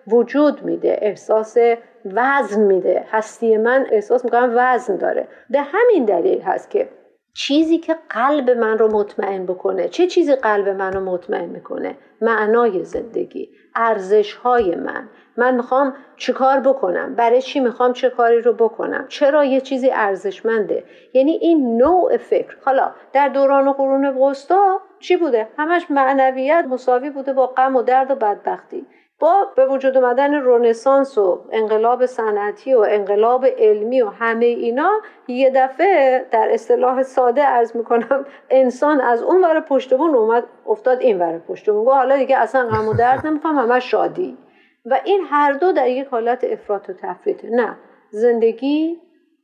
وجود 0.06 0.62
میده 0.62 0.98
احساس 1.02 1.56
وزن 2.04 2.60
میده. 2.60 3.04
هستی 3.10 3.56
من 3.56 3.86
احساس 3.90 4.24
می‌کنم 4.24 4.52
وزن 4.56 4.96
داره. 4.96 5.28
به 5.50 5.60
همین 5.60 6.04
دلیل 6.04 6.40
هست 6.40 6.70
که 6.70 6.88
چیزی 7.34 7.78
که 7.78 7.96
قلب 8.10 8.50
من 8.50 8.78
رو 8.78 8.92
مطمئن 8.92 9.46
بکنه 9.46 9.88
چه 9.88 10.06
چیزی 10.06 10.34
قلب 10.34 10.68
من 10.68 10.92
رو 10.92 11.00
مطمئن 11.00 11.48
می‌کنه؟ 11.48 11.94
معنای 12.20 12.84
زندگی 12.84 13.50
ارزش 13.76 14.34
های 14.34 14.74
من. 14.74 15.08
من 15.38 15.54
می‌خوام 15.54 15.94
چیکار 16.16 16.60
بکنم؟ 16.60 17.14
برای 17.14 17.42
چی 17.42 17.60
می‌خوام 17.60 17.92
چه 17.92 18.10
کاری 18.10 18.40
رو 18.40 18.52
بکنم؟ 18.52 19.04
چرا 19.08 19.44
یه 19.44 19.60
چیزی 19.60 19.90
ارزشمنده؟ 19.90 20.84
یعنی 21.12 21.32
این 21.32 21.76
نوع 21.76 22.16
فکر. 22.16 22.56
حالا 22.64 22.90
در 23.12 23.28
دوران 23.28 23.72
قرون 23.72 24.04
وسطا 24.04 24.80
چی 25.00 25.16
بوده؟ 25.16 25.48
همش 25.58 25.90
معنویت 25.90 26.64
مساوی 26.68 27.10
بوده 27.10 27.32
با 27.32 27.46
غم 27.46 27.76
و 27.76 27.82
درد 27.82 28.10
و 28.10 28.14
بدبختی. 28.14 28.86
با 29.20 29.46
به 29.56 29.66
وجود 29.66 29.96
آمدن 29.96 30.34
رونسانس 30.34 31.18
و 31.18 31.40
انقلاب 31.52 32.06
صنعتی 32.06 32.74
و 32.74 32.86
انقلاب 32.88 33.46
علمی 33.58 34.02
و 34.02 34.08
همه 34.08 34.46
اینا 34.46 34.90
یه 35.28 35.50
دفعه 35.50 36.26
در 36.30 36.48
اصطلاح 36.52 37.02
ساده 37.02 37.48
ارز 37.48 37.76
می‌کنم 37.76 38.26
انسان 38.50 39.00
از 39.00 39.22
اون 39.22 39.44
ور 39.44 39.60
پشتبون 39.60 40.14
اومد 40.14 40.44
افتاد 40.66 41.00
این 41.00 41.18
ور 41.18 41.38
پشتبون. 41.38 41.86
حالا 41.86 42.16
دیگه 42.16 42.36
اصلا 42.36 42.68
غم 42.68 42.88
و 42.88 42.94
درد 42.94 43.26
نمی‌خوام 43.26 43.58
همه 43.58 43.80
شادی. 43.80 44.38
و 44.84 45.00
این 45.04 45.24
هر 45.30 45.52
دو 45.52 45.72
در 45.72 45.88
یک 45.88 46.06
حالت 46.08 46.44
افراط 46.44 46.90
و 46.90 46.92
تفریط 46.92 47.44
نه 47.44 47.76
زندگی 48.10 48.96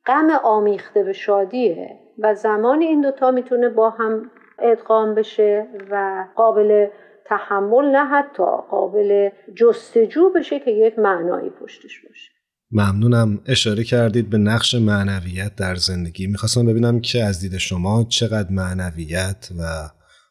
غم 0.06 0.30
آمیخته 0.44 1.02
به 1.02 1.12
شادیه 1.12 1.98
و 2.18 2.34
زمان 2.34 2.80
این 2.80 3.00
دوتا 3.00 3.30
می‌تونه 3.30 3.68
با 3.68 3.90
هم 3.90 4.30
ادغام 4.58 5.14
بشه 5.14 5.66
و 5.90 6.24
قابل 6.36 6.86
تحمل 7.26 7.84
نه 7.84 8.04
حتی 8.04 8.44
قابل 8.70 9.30
جستجو 9.56 10.30
بشه 10.30 10.60
که 10.60 10.70
یک 10.70 10.98
معنایی 10.98 11.50
پشتش 11.50 12.00
باشه. 12.08 12.30
ممنونم. 12.70 13.40
اشاره 13.46 13.84
کردید 13.84 14.30
به 14.30 14.38
نقش 14.38 14.74
معنویت 14.74 15.56
در 15.56 15.74
زندگی. 15.74 16.26
می‌خواستم 16.26 16.66
ببینم 16.66 17.00
که 17.00 17.24
از 17.24 17.40
دید 17.40 17.58
شما 17.58 18.06
چقدر 18.08 18.50
معنویت 18.50 19.48
و 19.58 19.62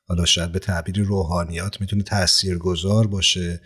حالا 0.08 0.26
شاید 0.26 0.52
به 0.52 0.60
تعبیر 0.60 1.00
روحانیات 1.00 1.82
می‌تونه 1.82 2.04
تأثیر 2.04 2.58
گذار 2.58 3.08
باشه. 3.08 3.60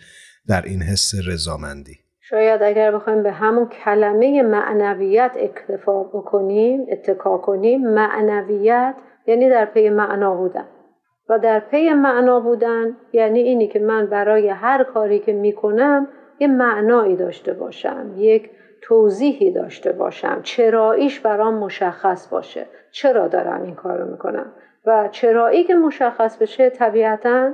در 0.48 0.62
این 0.62 0.82
حس 0.82 1.14
رضامندی. 1.28 1.98
شاید 2.20 2.62
اگر 2.62 2.92
بخوایم 2.92 3.22
به 3.22 3.32
همون 3.32 3.68
کلمه 3.68 4.42
معنویت 4.42 5.32
اکتفا 5.36 6.02
بکنیم 6.02 6.86
اتکا 6.92 7.38
کنیم 7.38 7.90
معنویت 7.90 8.94
یعنی 9.26 9.48
در 9.48 9.64
پی 9.64 9.88
معنا 9.88 10.34
بودن. 10.34 10.68
و 11.28 11.38
در 11.38 11.60
پی 11.60 11.92
معنا 11.92 12.40
بودن 12.40 12.96
یعنی 13.12 13.40
اینی 13.40 13.68
که 13.68 13.78
من 13.78 14.06
برای 14.06 14.48
هر 14.48 14.84
کاری 14.84 15.18
که 15.18 15.32
می‌کنم 15.32 16.08
یه 16.38 16.48
معنایی 16.48 17.16
داشته 17.16 17.52
باشم 17.52 18.14
یک 18.16 18.50
توضیحی 18.82 19.50
داشته 19.50 19.92
باشم. 19.92 20.40
چراییش 20.42 21.20
برام 21.20 21.54
مشخص 21.54 22.28
باشه. 22.28 22.66
چرا 22.90 23.28
دارم 23.28 23.62
این 23.62 23.74
کار 23.74 23.98
رو 23.98 24.10
می‌کنم؟ 24.10 24.52
و 24.86 25.08
چرایی 25.10 25.64
که 25.64 25.74
مشخص 25.74 26.36
بشه 26.36 26.70
طبیعتا 26.70 27.52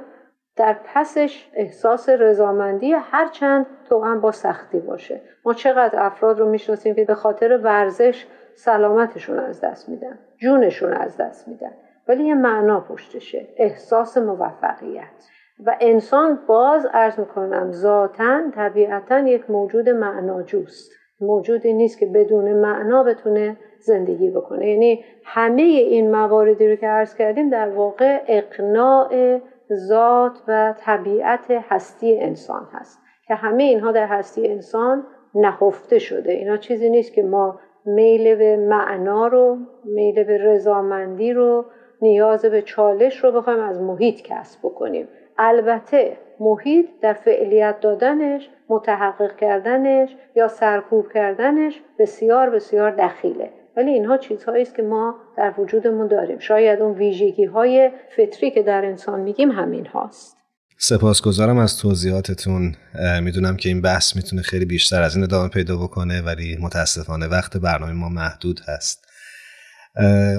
در 0.57 0.77
پسش 0.95 1.51
احساس 1.55 2.09
رضامندی 2.09 2.93
هرچند 2.93 3.67
تو 3.89 4.21
با 4.21 4.33
سختی 4.33 4.79
باشه. 4.79 5.21
ما 5.45 5.55
چقدر 5.55 6.03
افراد 6.03 6.41
رو 6.41 6.49
می‌شناسیم 6.49 6.95
که 6.95 7.05
به 7.05 7.15
خاطر 7.15 7.61
ورزش 7.63 8.27
سلامتشون 8.55 9.39
از 9.39 9.61
دست 9.61 9.89
میدن 9.89 10.19
جونشون 10.39 10.93
از 10.93 11.17
دست 11.17 11.49
میدن. 11.49 11.73
ولی 12.09 12.25
یه 12.25 12.35
معنا 12.35 12.81
پشتشه 12.81 13.49
احساس 13.57 14.19
موفقیت. 14.19 15.29
و 15.67 15.77
انسان 15.81 16.39
باز 16.47 16.89
ارز 16.93 17.19
می‌کنم 17.21 17.73
ذاتا 17.73 18.51
طبیعتا 18.55 19.19
یک 19.19 19.51
موجود 19.51 19.89
معناجوست. 19.89 20.93
موجودی 21.21 21.73
نیست 21.73 21.99
که 21.99 22.07
بدون 22.07 22.53
معنا 22.53 23.03
بتونه 23.03 23.57
زندگی 23.81 24.31
بکنه. 24.31 24.71
یعنی 24.71 25.05
همه 25.25 25.63
این 25.63 26.11
مواردی 26.11 26.69
رو 26.69 26.77
که 26.77 26.87
عرض 26.87 27.15
کردیم 27.15 27.51
در 27.51 27.69
واقع 27.69 28.23
اقناع 28.27 29.41
ذات 29.73 30.43
و 30.49 30.75
طبیعت 30.79 31.51
هستی 31.51 32.21
انسان 32.21 32.69
هست 32.73 32.99
که 33.27 33.35
همه 33.35 33.63
اینها 33.63 33.93
در 33.93 34.07
هستی 34.07 34.49
انسان 34.49 35.07
نهفته 35.35 35.99
شده. 35.99 36.33
اینا 36.33 36.57
چیزی 36.57 36.91
نیست 36.91 37.13
که 37.13 37.23
ما 37.23 37.61
میل 37.87 38.35
به 38.35 38.57
معنا 38.57 39.27
رو 39.27 39.59
میل 39.85 40.25
به 40.25 40.39
رضامندی 40.39 41.33
رو 41.33 41.65
نیاز 42.03 42.45
به 42.45 42.63
چالش 42.63 43.25
رو 43.25 43.33
بخوایم 43.33 43.61
از 43.61 43.81
محیط 43.81 44.23
کسب 44.23 44.59
بکنیم. 44.63 45.09
البته 45.39 46.17
محیط 46.41 46.87
در 47.01 47.13
فعلیت 47.13 47.81
دادنش 47.81 48.51
متحقق 48.69 49.37
کردنش 49.37 50.17
یا 50.37 50.49
سرکوب 50.49 51.13
کردنش 51.13 51.83
بسیار 51.99 52.51
بسیار 52.51 52.91
دخیله. 52.91 53.51
ولی 53.77 53.91
اینها 53.91 54.19
چیزهایی 54.19 54.63
است 54.63 54.75
که 54.75 54.83
ما 54.83 55.15
در 55.37 55.55
وجودمون 55.59 56.09
داریم. 56.09 56.39
شاید 56.39 56.81
اون 56.81 56.99
ویژگی 56.99 57.45
های 57.45 57.91
فطری 58.17 58.51
که 58.51 58.63
در 58.63 58.85
انسان 58.85 59.21
میگیم 59.21 59.51
همین 59.51 59.87
هاست 59.87 60.37
سپاسگزارم 60.79 61.59
از 61.59 61.79
توضیحاتتون. 61.79 62.77
می‌دونم 63.23 63.57
که 63.57 63.69
این 63.69 63.81
بحث 63.81 64.17
می‌تونه 64.17 64.43
خیلی 64.43 64.65
بیشتر 64.65 65.03
از 65.03 65.15
این 65.15 65.25
ادامه 65.25 65.49
پیدا 65.49 65.77
بکنه 65.77 66.23
ولی 66.23 66.59
متاسفانه 66.61 67.27
وقت 67.27 67.57
برنامه 67.57 67.93
ما 67.93 68.09
محدود 68.09 68.61
هست. 68.69 69.05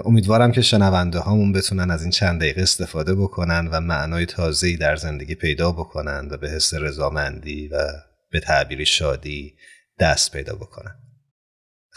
امیدوارم 0.05 0.51
که 0.51 0.61
شنونده 0.61 1.19
هامون 1.19 1.53
بتونن 1.53 1.91
از 1.91 2.01
این 2.01 2.11
چند 2.11 2.39
دقیقه 2.39 2.61
استفاده 2.61 3.15
بکنن 3.15 3.67
و 3.71 3.79
معنای 3.79 4.25
تازه‌ای 4.25 4.77
در 4.77 4.95
زندگی 4.95 5.35
پیدا 5.35 5.71
بکنن 5.71 6.27
و 6.31 6.37
به 6.37 6.49
حس 6.49 6.73
رضامندی 6.73 7.67
و 7.67 7.77
به 8.31 8.39
تعبیری 8.39 8.85
شادی 8.85 9.55
دست 9.99 10.31
پیدا 10.31 10.55
بکنن. 10.55 10.95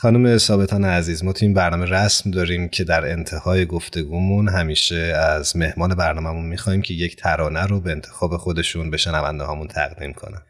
خانم 0.01 0.39
ثابتان 0.39 0.85
عزیز 0.85 1.25
ما 1.25 1.33
تو 1.33 1.39
این 1.43 1.55
برنامه 1.55 1.87
رسم 1.91 2.31
داریم 2.31 2.69
که 2.69 2.85
در 2.85 3.05
انتهای 3.05 3.67
گفتگومون 3.67 4.49
همیشه 4.49 5.15
از 5.37 5.57
مهمان 5.57 5.95
برنامهمون 5.95 6.47
می‌خوایم 6.47 6.83
که 6.83 6.95
یک 6.95 7.17
ترانه 7.17 7.67
رو 7.67 7.81
به 7.81 7.91
انتخاب 7.91 8.37
خودشون 8.37 8.91
به 8.91 8.97
شنونده 8.97 9.45
هامون 9.45 9.67
تقدیم 9.67 10.13
کنن. 10.13 10.43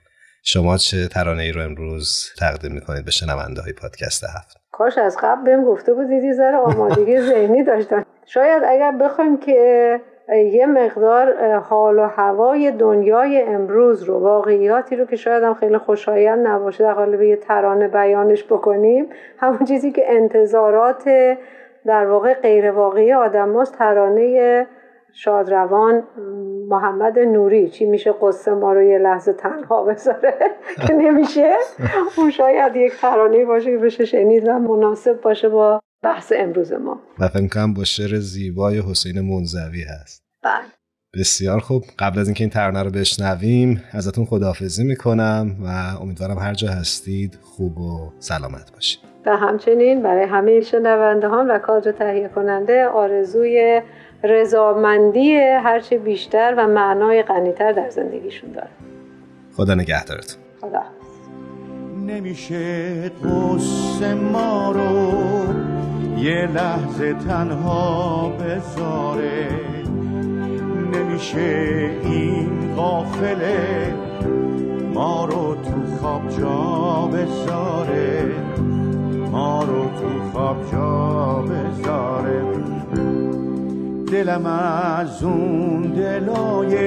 شما 0.44 0.76
چه 0.76 1.08
ترانه 1.08 1.42
ای 1.42 1.52
رو 1.52 1.62
امروز 1.62 2.30
تقدیم 2.38 2.72
می‌کنید 2.72 3.04
به 3.04 3.10
شنونده 3.10 3.62
های 3.62 3.72
پادکست 3.72 4.24
هفت؟ 4.24 4.56
کاش 4.72 4.98
از 4.98 5.16
قبل 5.22 5.44
بهم 5.44 5.64
گفته 5.64 5.94
بودید 5.94 6.32
ذره 6.32 6.56
آمادگی 6.56 7.20
ذهنی 7.20 7.64
داشتن 7.64 8.04
شاید 8.26 8.62
اگر 8.68 8.92
بخوایم 9.00 9.40
که 9.40 10.00
یه 10.36 10.66
مقدار 10.66 11.56
حال 11.56 11.98
و 11.98 12.02
هوای 12.02 12.70
دنیای 12.70 13.42
امروز 13.42 14.02
رو 14.02 14.18
واقعیاتی 14.18 14.96
رو 14.96 15.04
که 15.04 15.16
شاید 15.16 15.44
هم 15.44 15.54
خیلی 15.54 15.78
خوشایند 15.78 16.46
نباشه 16.46 16.84
در 16.84 16.94
قالب 16.94 17.22
یه 17.22 17.36
ترانه 17.36 17.88
بیانش 17.88 18.44
بکنیم. 18.44 19.08
همون 19.38 19.64
چیزی 19.64 19.92
که 19.92 20.02
انتظارات 20.06 21.08
در 21.86 22.06
واقع 22.06 22.34
غیر 22.34 22.70
واقعی 22.70 23.12
آدم 23.12 23.52
هاست 23.52 23.78
ترانه 23.78 24.66
شادروان 25.12 26.02
محمد 26.68 27.18
نوری. 27.18 27.68
چی 27.68 27.86
میشه 27.86 28.14
قصه 28.22 28.54
ما 28.54 28.72
رو 28.72 28.82
یه 28.82 28.98
لحظه 28.98 29.32
تنها 29.32 29.84
بذاره؟ 29.84 30.34
که 30.86 30.94
نمیشه؟ 31.02 31.54
اون 32.18 32.30
شاید 32.30 32.76
یک 32.76 33.00
ترانه 33.00 33.44
باشه 33.44 33.70
که 33.70 33.78
بشه 33.78 34.04
شنید 34.04 34.48
مناسب 34.48 35.20
باشه 35.20 35.48
با 35.48 35.80
بحث 36.02 36.32
امروز 36.36 36.72
ما. 36.72 37.00
و 37.18 37.28
فکر 37.28 37.48
کنم 37.48 37.74
با 37.74 37.84
شعر 37.84 38.18
زیبای 38.18 38.80
حسین 38.80 39.20
منزوی 39.20 39.82
هست. 39.82 40.22
بله. 40.42 40.64
بسیار 41.14 41.60
خوب. 41.60 41.84
قبل 41.98 42.18
از 42.18 42.28
اینکه 42.28 42.44
این 42.44 42.50
ترانه 42.50 42.82
رو 42.82 42.90
بشنویم 42.90 43.82
ازتون 43.92 44.24
خداحافظی 44.24 44.84
می‌کنم 44.84 45.56
و 45.64 45.66
امیدوارم 46.02 46.38
هر 46.38 46.54
جا 46.54 46.68
هستید 46.68 47.38
خوب 47.42 47.78
و 47.78 48.12
سلامت 48.18 48.72
باشید. 48.72 49.00
و 49.26 49.36
همچنین 49.36 50.02
برای 50.02 50.26
همه 50.26 50.60
شنوندهان 50.60 51.50
و 51.50 51.58
کادر 51.58 51.92
تهیه 51.92 52.28
کننده 52.28 52.86
آرزوی 52.86 53.82
رضامندی 54.24 55.34
هرچه 55.36 55.98
بیشتر 55.98 56.54
و 56.58 56.66
معنای 56.66 57.22
غنیتر 57.22 57.72
در 57.72 57.90
زندگیشون 57.90 58.52
داره. 58.52 58.70
خدا 59.56 59.74
نگهدارت 59.74 60.36
خدا 60.60 60.82
نمیشه 62.06 62.92
قصه 63.08 64.14
ما 64.14 64.72
رو 64.72 65.77
یه 66.22 66.48
لحظه 66.54 67.14
تنها 67.14 68.28
بذاره. 68.28 69.48
نمیشه 70.92 71.90
این 72.04 72.74
قافله 72.76 73.94
ما 74.94 75.24
رو 75.24 75.54
تو 75.54 75.96
خواب 76.00 76.22
جا 76.38 77.08
بذاره. 77.12 78.24
ما 79.32 79.64
رو 79.64 79.84
تو 79.84 80.30
خواب 80.32 80.56
جا 80.72 81.42
بذاره. 81.42 82.42
دلم 84.12 84.46
از 84.46 85.22
اون 85.22 85.82
دلای 85.82 86.78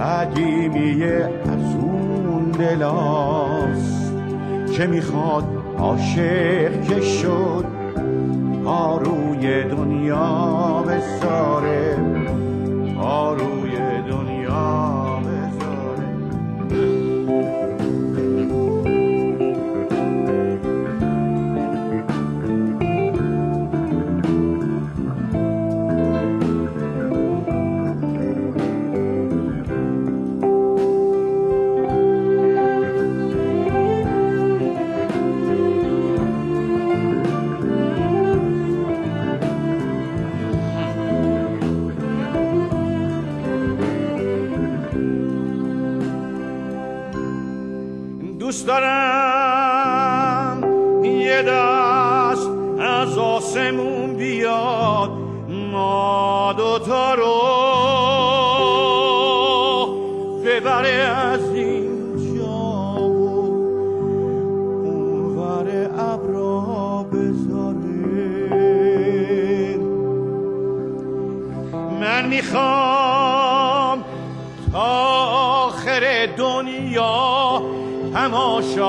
قدیمی 0.00 1.04
از 1.04 1.74
اون 1.80 2.50
دلاست 2.50 4.12
که 4.72 4.86
می‌خواد 4.86 5.44
عاشق 5.78 6.82
که 6.82 7.00
شد. 7.00 7.79
آروی 8.64 9.64
دنیا 9.64 10.84
بساره 10.88 11.98
آروی 12.98 13.76
دنیا 14.10 15.09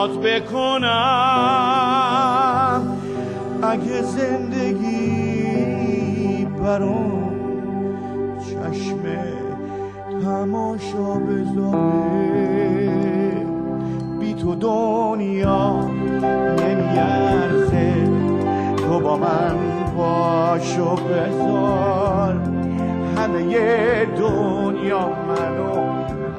تماشات 0.01 0.19
بکنم. 0.19 0.87
اگه 3.63 4.01
زندگی 4.01 4.97
برام 6.45 7.31
چشم 8.39 9.01
تماشا 10.23 11.13
بذاره. 11.13 12.91
بی 14.19 14.33
تو 14.33 14.55
دنیا 14.55 15.89
نمیارزه. 16.57 18.09
تو 18.77 18.99
با 18.99 19.17
من 19.17 19.55
باشو 19.97 20.95
بذار. 20.95 22.41
همه 23.17 24.05
دنیا 24.05 25.09
منو 25.27 25.81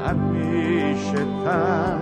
همیشه 0.06 1.24
تنها 1.44 2.01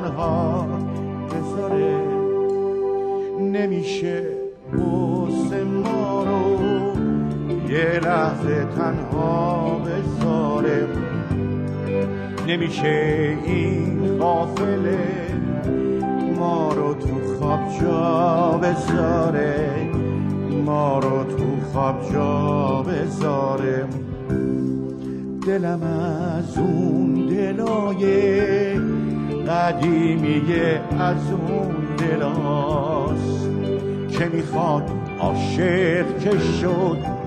لحظه 8.40 8.64
تنها 8.64 9.78
بذاره 9.78 10.88
نمیشه 12.48 13.38
این 13.44 14.18
غافله 14.18 14.98
ما 16.38 16.72
رو 16.72 16.94
تو 16.94 17.36
خواب 17.38 17.60
جا 17.80 18.60
بذاره. 18.62 19.70
ما 20.66 20.98
رو 20.98 21.24
تو 21.24 21.44
خواب 21.72 22.12
جا 22.12 22.82
بذاره. 22.82 23.84
دلم 25.46 25.82
از 25.82 26.58
اون 26.58 27.14
دلای 27.14 28.74
قدیمیه 29.48 30.80
از 30.98 31.30
اون 31.30 31.74
دلاست 31.98 33.50
که 34.18 34.24
می‌خواد 34.24 34.90
عاشق 35.20 36.18
که 36.18 36.38
شد. 36.38 37.19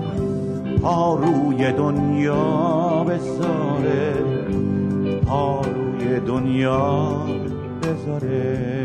پاروی 0.84 1.72
دنیا 1.72 3.04
بذاره 3.08 4.14
پاروی 5.26 6.20
دنیا 6.20 7.08
بذاره. 7.82 8.83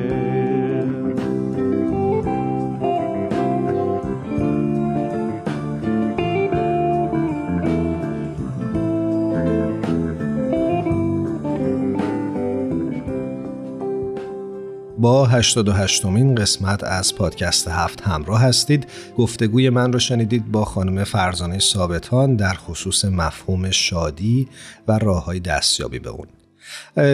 با 15.00 15.26
88 15.26 16.06
مین 16.06 16.36
قسمت 16.36 16.84
از 16.84 17.16
پادکست 17.16 17.68
هفت 17.68 18.02
همراه 18.02 18.42
هستید. 18.42 18.88
گفتگوی 19.18 19.70
من 19.70 19.94
رو 19.94 20.00
شنیدید 20.00 20.52
با 20.52 20.66
خانم 20.66 21.04
فرزانه 21.04 21.60
ثابتان 21.60 22.36
در 22.36 22.54
خصوص 22.54 23.06
مفهوم 23.06 23.72
شادی 23.72 24.48
و 24.88 25.00
راه 25.00 25.26
های 25.26 25.40
دستیابی 25.40 26.00
به 26.00 26.10
اون. 26.10 26.28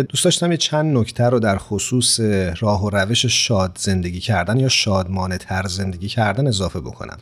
دوست 0.03 0.23
داشتم 0.23 0.51
یه 0.51 0.57
چند 0.57 0.97
نکته 0.97 1.23
رو 1.23 1.39
در 1.39 1.57
خصوص 1.57 2.19
راه 2.59 2.85
و 2.85 2.89
روش 2.89 3.25
شاد 3.25 3.77
زندگی 3.79 4.19
کردن 4.19 4.59
یا 4.59 4.69
شادمانه 4.69 5.37
تر 5.37 5.67
زندگی 5.67 6.07
کردن 6.07 6.47
اضافه 6.47 6.79
بکنم. 6.79 7.17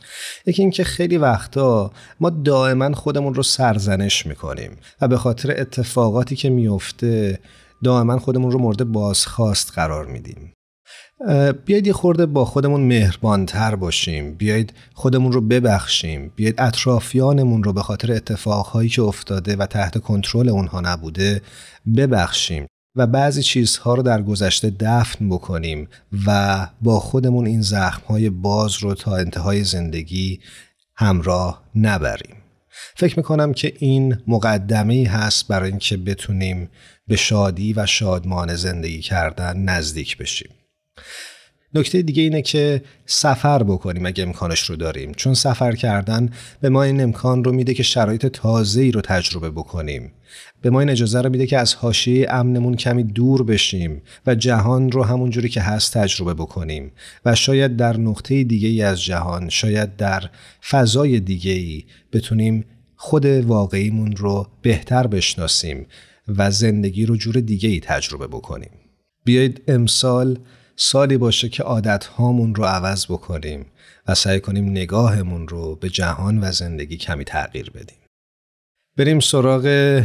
یکی 0.46 0.62
اینکه 0.62 0.84
خیلی 0.84 1.16
وقتا 1.16 1.92
ما 2.20 2.30
دائما 2.30 2.92
خودمون 2.92 3.34
رو 3.34 3.42
سرزنش 3.42 4.26
می‌کنیم 4.26 4.76
و 5.00 5.08
به 5.08 5.16
خاطر 5.16 5.54
اتفاقاتی 5.60 6.36
که 6.36 6.50
میفته 6.50 7.38
دائما 7.82 8.18
خودمون 8.18 8.50
رو 8.50 8.58
مورد 8.58 8.84
بازخواست 8.84 9.72
قرار 9.72 10.06
میدیم. 10.06 10.52
بیاید 11.64 11.86
یه 11.86 11.92
خورده 11.92 12.26
با 12.26 12.44
خودمون 12.44 12.80
مهربانتر 12.80 13.76
باشیم. 13.76 14.34
بیاید 14.34 14.72
خودمون 14.94 15.32
رو 15.32 15.40
ببخشیم. 15.40 16.32
بیاید 16.36 16.54
اطرافیانمون 16.58 17.62
رو 17.62 17.72
به 17.72 17.82
خاطر 17.82 18.12
اتفاقهایی 18.12 18.88
که 18.88 19.02
افتاده 19.02 19.56
و 19.56 19.66
تحت 19.66 19.98
کنترل 19.98 20.48
اونها 20.48 20.80
نبوده 20.80 21.42
ببخشیم 21.96 22.66
و 22.96 23.06
بعضی 23.06 23.42
چیزها 23.42 23.94
رو 23.94 24.02
در 24.02 24.22
گذشته 24.22 24.70
دفن 24.80 25.28
بکنیم 25.28 25.88
و 26.26 26.58
با 26.82 27.00
خودمون 27.00 27.46
این 27.46 27.62
زخمهای 27.62 28.30
باز 28.30 28.76
رو 28.82 28.94
تا 28.94 29.16
انتهای 29.16 29.64
زندگی 29.64 30.40
همراه 30.96 31.62
نبریم. 31.74 32.36
فکر 32.96 33.18
می‌کنم 33.18 33.52
که 33.52 33.72
این 33.78 34.16
مقدمه 34.26 35.08
هست 35.08 35.48
برای 35.48 35.70
اینکه 35.70 35.96
بتونیم 35.96 36.68
به 37.08 37.16
شادی 37.16 37.72
و 37.72 37.86
شادمان 37.86 38.54
زندگی 38.54 39.00
کردن 39.00 39.56
نزدیک 39.56 40.18
بشیم. 40.18 40.50
نکته 41.74 42.02
دیگه 42.02 42.22
اینه 42.22 42.42
که 42.42 42.82
سفر 43.06 43.62
بکنیم 43.62 44.06
اگه 44.06 44.24
امکانش 44.24 44.60
رو 44.60 44.76
داریم. 44.76 45.12
چون 45.12 45.34
سفر 45.34 45.72
کردن 45.72 46.30
به 46.60 46.68
ما 46.68 46.82
این 46.82 47.00
امکان 47.00 47.44
رو 47.44 47.52
میده 47.52 47.74
که 47.74 47.82
شرایط 47.82 48.26
تازه 48.26 48.80
ای 48.80 48.90
رو 48.90 49.00
تجربه 49.00 49.50
بکنیم. 49.50 50.12
به 50.62 50.70
ما 50.70 50.80
این 50.80 50.90
اجازه 50.90 51.20
رو 51.20 51.30
میده 51.30 51.46
که 51.46 51.58
از 51.58 51.74
حاشیه 51.74 52.26
امنمون 52.30 52.76
کمی 52.76 53.04
دور 53.04 53.42
بشیم 53.42 54.02
و 54.26 54.34
جهان 54.34 54.90
رو 54.90 55.04
همونجوری 55.04 55.48
که 55.48 55.60
هست 55.60 55.98
تجربه 55.98 56.34
بکنیم. 56.34 56.92
و 57.24 57.34
شاید 57.34 57.76
در 57.76 57.96
نقطه 57.96 58.44
دیگه 58.44 58.68
ای 58.68 58.82
از 58.82 59.02
جهان 59.02 59.48
شاید 59.48 59.96
در 59.96 60.30
فضای 60.70 61.20
دیگه 61.20 61.52
ای 61.52 61.84
بتونیم 62.12 62.64
خود 62.96 63.26
واقعیمون 63.26 64.16
رو 64.16 64.46
بهتر 64.62 65.06
بشناسیم. 65.06 65.86
و 66.28 66.50
زندگی 66.50 67.06
رو 67.06 67.16
جور 67.16 67.40
دیگه 67.40 67.68
ای 67.68 67.80
تجربه 67.80 68.26
بکنیم 68.26 68.70
بیایید 69.24 69.62
امسال 69.68 70.38
سالی 70.76 71.16
باشه 71.16 71.48
که 71.48 71.62
عادت 71.62 72.04
هامون 72.04 72.54
رو 72.54 72.64
عوض 72.64 73.06
بکنیم 73.06 73.66
و 74.08 74.14
سعی 74.14 74.40
کنیم 74.40 74.70
نگاهمون 74.70 75.48
رو 75.48 75.76
به 75.76 75.88
جهان 75.88 76.44
و 76.44 76.52
زندگی 76.52 76.96
کمی 76.96 77.24
تغییر 77.24 77.70
بدیم. 77.70 77.98
بریم 78.96 79.20
سراغ 79.20 80.02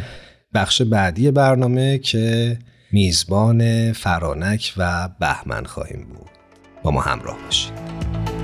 بخش 0.54 0.82
بعدی 0.82 1.32
برنامه 1.32 1.98
که 1.98 2.58
میزبان 2.92 3.94
فرانک 3.94 4.74
و 4.78 5.10
بهمن 5.20 5.64
خواهیم 5.64 6.04
بود. 6.04 6.30
با 6.84 6.92
ما 6.92 7.02
همراه 7.02 7.38
باشید. 7.46 8.39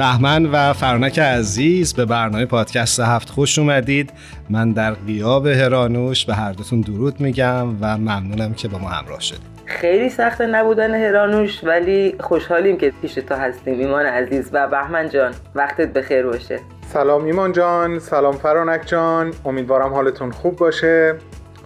بهمن 0.00 0.46
و 0.46 0.72
فرنک 0.72 1.18
عزیز 1.18 1.94
به 1.94 2.04
برنامه 2.04 2.46
پادکست 2.46 3.00
هفت 3.00 3.30
خوش 3.30 3.58
اومدید. 3.58 4.12
من 4.50 4.72
در 4.72 4.92
قیاب 4.92 5.46
هرانوش 5.46 6.24
به 6.24 6.34
هر 6.34 6.52
دوتون 6.52 6.80
درود 6.80 7.20
میگم 7.20 7.68
و 7.80 7.98
ممنونم 7.98 8.54
که 8.54 8.68
با 8.68 8.78
ما 8.78 8.88
همراه 8.88 9.20
شدید. 9.20 9.40
خیلی 9.66 10.08
سخت 10.08 10.40
نبودن 10.40 10.94
هرانوش 10.94 11.64
ولی 11.64 12.14
خوشحالیم 12.20 12.76
که 12.78 12.92
پیش 13.02 13.14
تو 13.14 13.34
هستیم 13.34 13.78
ایمان 13.78 14.06
عزیز 14.06 14.50
و 14.52 14.68
بهمن 14.68 15.08
جان. 15.08 15.34
وقتت 15.54 15.92
بخیر 15.92 16.26
باشه. 16.26 16.60
سلام 16.92 17.24
ایمان 17.24 17.52
جان 17.52 17.98
سلام 17.98 18.34
فرانک 18.34 18.86
جان. 18.86 19.32
امیدوارم 19.44 19.94
حالتون 19.94 20.30
خوب 20.30 20.56
باشه. 20.56 21.16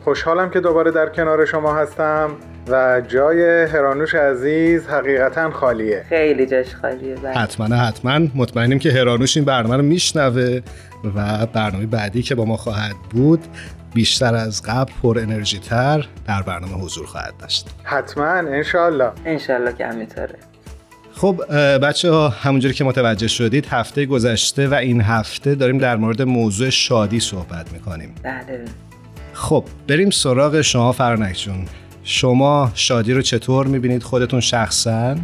خوشحالم 0.05 0.51
که 0.51 0.61
دوباره 0.61 0.91
در 0.91 1.09
کنار 1.09 1.45
شما 1.45 1.75
هستم. 1.75 2.31
و 2.69 3.03
جای 3.09 3.63
هرانوش 3.65 4.15
عزیز 4.15 4.87
حقیقتا 4.87 5.51
خالیه. 5.51 6.05
خیلی 6.09 6.47
جاش 6.47 6.75
خالیه 6.75 7.15
بله. 7.15 7.35
حتما 7.35 7.77
حتما. 7.77 8.19
مطمئنیم 8.35 8.79
که 8.79 8.93
هرانوش 8.93 9.37
این 9.37 9.47
برنامه 9.47 9.77
رو 9.77 9.83
میشنوه 9.83 10.61
و 11.17 11.47
برنامه 11.47 11.87
بعدی 11.87 12.23
که 12.23 12.35
با 12.35 12.45
ما 12.45 12.57
خواهد 12.57 12.95
بود 13.11 13.41
بیشتر 13.95 14.35
از 14.35 14.63
قبل 14.63 14.93
پر 15.03 15.19
انرژی 15.19 15.59
تر 15.59 16.09
در 16.27 16.43
برنامه 16.43 16.75
حضور 16.75 17.07
خواهد 17.07 17.35
داشت. 17.39 17.71
حتما 17.83 18.27
انشالله 18.27 19.11
انشالله 19.27 19.73
که 19.73 19.87
همینطوره 19.87 20.35
خب 21.17 21.41
بچه 21.79 22.11
ها 22.11 22.29
همونجوری 22.29 22.75
که 22.75 22.85
متوجه 22.85 23.29
شدید 23.29 23.67
هفته 23.67 24.07
گذشته 24.07 24.69
و 24.69 24.75
این 24.75 25.01
هفته 25.01 25.55
داریم 25.55 25.79
در 25.79 25.97
مورد 25.97 26.23
موضوع 26.23 26.71
شادی 26.71 27.21
صحبت 27.21 27.73
می‌کنیم. 27.73 28.15
بله. 28.23 28.65
خب 29.33 29.65
بریم 29.89 30.11
سراغ 30.11 30.61
شما 30.61 30.93
فرنک 30.93 31.37
جون. 31.37 31.65
شما 32.07 32.71
شادی 32.75 33.15
رو 33.15 33.23
چطور 33.23 33.67
می‌بینید 33.67 34.03
خودتون 34.03 34.41
شخصا؟ 34.41 35.17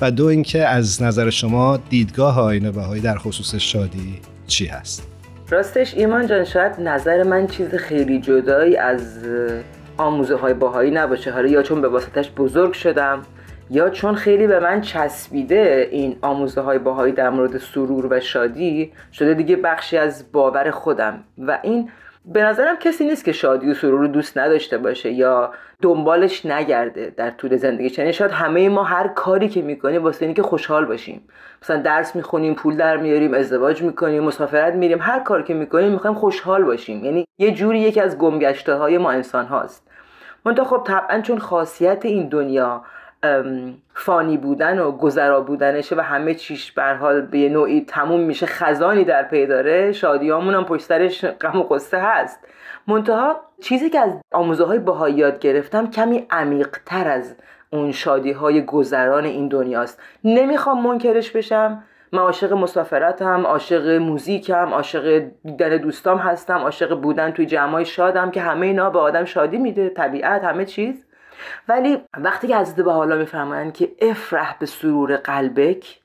و 0.00 0.10
دو 0.10 0.26
اینکه 0.26 0.66
از 0.66 1.02
نظر 1.02 1.30
شما 1.30 1.76
دیدگاه 1.76 2.40
آینه 2.40 2.70
بهایی 2.70 3.02
در 3.02 3.18
خصوص 3.18 3.54
شادی 3.54 4.20
چی 4.46 4.66
هست؟ 4.66 5.06
راستش 5.50 5.94
ایمان 5.94 6.26
جان 6.26 6.44
شاید 6.44 6.80
نظر 6.80 7.22
من 7.22 7.46
چیز 7.46 7.74
خیلی 7.74 8.20
جدایی 8.20 8.76
از 8.76 9.18
آموزه 9.98 10.36
های 10.36 10.54
باهایی 10.54 10.90
نباشه. 10.90 11.32
حالا 11.32 11.48
یا 11.48 11.62
چون 11.62 11.80
به 11.80 11.88
واسطش 11.88 12.30
بزرگ 12.30 12.72
شدم 12.72 13.22
یا 13.70 13.90
چون 13.90 14.14
خیلی 14.14 14.46
به 14.46 14.60
من 14.60 14.80
چسبیده 14.80 15.88
این 15.90 16.16
آموزه 16.22 16.60
های 16.60 16.78
باهایی 16.78 17.12
در 17.12 17.30
مورد 17.30 17.58
سرور 17.58 18.06
و 18.10 18.20
شادی 18.20 18.92
شده 19.12 19.34
دیگه 19.34 19.56
بخشی 19.56 19.96
از 19.96 20.24
باور 20.32 20.70
خودم. 20.70 21.24
و 21.38 21.58
این 21.62 21.90
به 22.28 22.42
نظرم 22.42 22.76
کسی 22.76 23.04
نیست 23.04 23.24
که 23.24 23.32
شادی 23.32 23.70
و 23.70 23.74
سرور 23.74 24.00
رو 24.00 24.08
دوست 24.08 24.38
نداشته 24.38 24.78
باشه 24.78 25.10
یا 25.10 25.52
دنبالش 25.82 26.46
نگرده 26.46 27.12
در 27.16 27.30
طول 27.30 27.56
زندگی 27.56 27.94
یعنی 27.98 28.12
شاید 28.12 28.30
همه 28.30 28.68
ما 28.68 28.84
هر 28.84 29.08
کاری 29.08 29.48
که 29.48 29.62
می‌کنیم 29.62 30.02
واسه 30.02 30.26
اینکه 30.26 30.42
خوشحال 30.42 30.84
باشیم. 30.84 31.28
مثلا 31.62 31.82
درس 31.82 32.16
می‌خونیم 32.16 32.54
پول 32.54 32.76
در 32.76 32.96
میاریم 32.96 33.34
ازدواج 33.34 33.82
می‌کنیم 33.82 34.22
مسافرت 34.24 34.74
میریم 34.74 34.98
هر 35.00 35.20
کار 35.20 35.42
که 35.42 35.54
می‌کنیم 35.54 35.92
می‌خوایم 35.92 36.16
خوشحال 36.16 36.64
باشیم. 36.64 37.04
یعنی 37.04 37.26
یه 37.38 37.52
جوری 37.52 37.80
یکی 37.80 38.00
از 38.00 38.18
گمگشته 38.18 38.74
های 38.74 38.98
ما 38.98 39.10
انسان 39.10 39.46
هاست 39.46 39.86
منتها 40.44 40.64
خب 40.64 40.82
طبعا 40.86 41.20
چون 41.20 41.38
خاصیت 41.38 42.04
این 42.04 42.28
دنیا 42.28 42.82
فانی 43.94 44.36
بودن 44.36 44.78
و 44.78 44.92
گذرا 44.92 45.40
بودنشه 45.40 45.96
و 45.96 46.00
همه 46.00 46.34
چیش 46.34 46.72
بر 46.72 46.94
حال 46.94 47.20
به 47.20 47.48
نوعی 47.48 47.84
تموم 47.88 48.20
میشه 48.20 48.46
خزانی 48.46 49.04
در 49.04 49.22
پی 49.22 49.46
داره. 49.46 49.92
شادیامون 49.92 50.54
هم 50.54 50.64
پشت 50.64 50.82
سرش 50.82 51.24
غم 51.24 51.60
و 51.60 51.62
قصه 51.62 51.98
هست. 51.98 52.38
منتها 52.86 53.40
چیزی 53.62 53.90
که 53.90 54.00
از 54.00 54.20
آموزه 54.32 54.64
های 54.64 54.78
باهایی 54.78 55.14
یاد 55.14 55.38
گرفتم 55.38 55.90
کمی 55.90 56.26
عمیق 56.30 56.76
تر 56.86 57.08
از 57.08 57.36
اون 57.70 57.92
شادی 57.92 58.32
های 58.32 58.64
گذران 58.64 59.24
این 59.24 59.48
دنیاست. 59.48 60.02
نمی‌خوام 60.24 60.82
منکرش 60.82 61.30
بشم. 61.30 61.82
من 62.12 62.18
عاشق 62.18 62.52
مسافرتم 62.52 63.46
عاشق 63.46 63.88
موزیکم 63.88 64.68
عاشق 64.68 65.22
دیدن 65.44 65.76
دوستام 65.76 66.18
هستم 66.18 66.58
عاشق 66.58 67.00
بودن 67.00 67.30
توی 67.30 67.46
جمعای 67.46 67.84
شادم 67.84 68.30
که 68.30 68.40
همه 68.40 68.66
اینا 68.66 68.90
به 68.90 68.98
آدم 68.98 69.24
شادی 69.24 69.58
میده 69.58 69.88
طبیعت 69.88 70.44
همه 70.44 70.64
چیز. 70.64 71.05
ولی 71.68 71.98
وقتی 72.18 72.48
که 72.48 72.56
از 72.56 72.76
به 72.76 72.92
حالا 72.92 73.16
می‌فهمن 73.16 73.72
که 73.72 73.92
افرح 74.00 74.56
به 74.58 74.66
سرور 74.66 75.16
قلبک 75.16 76.00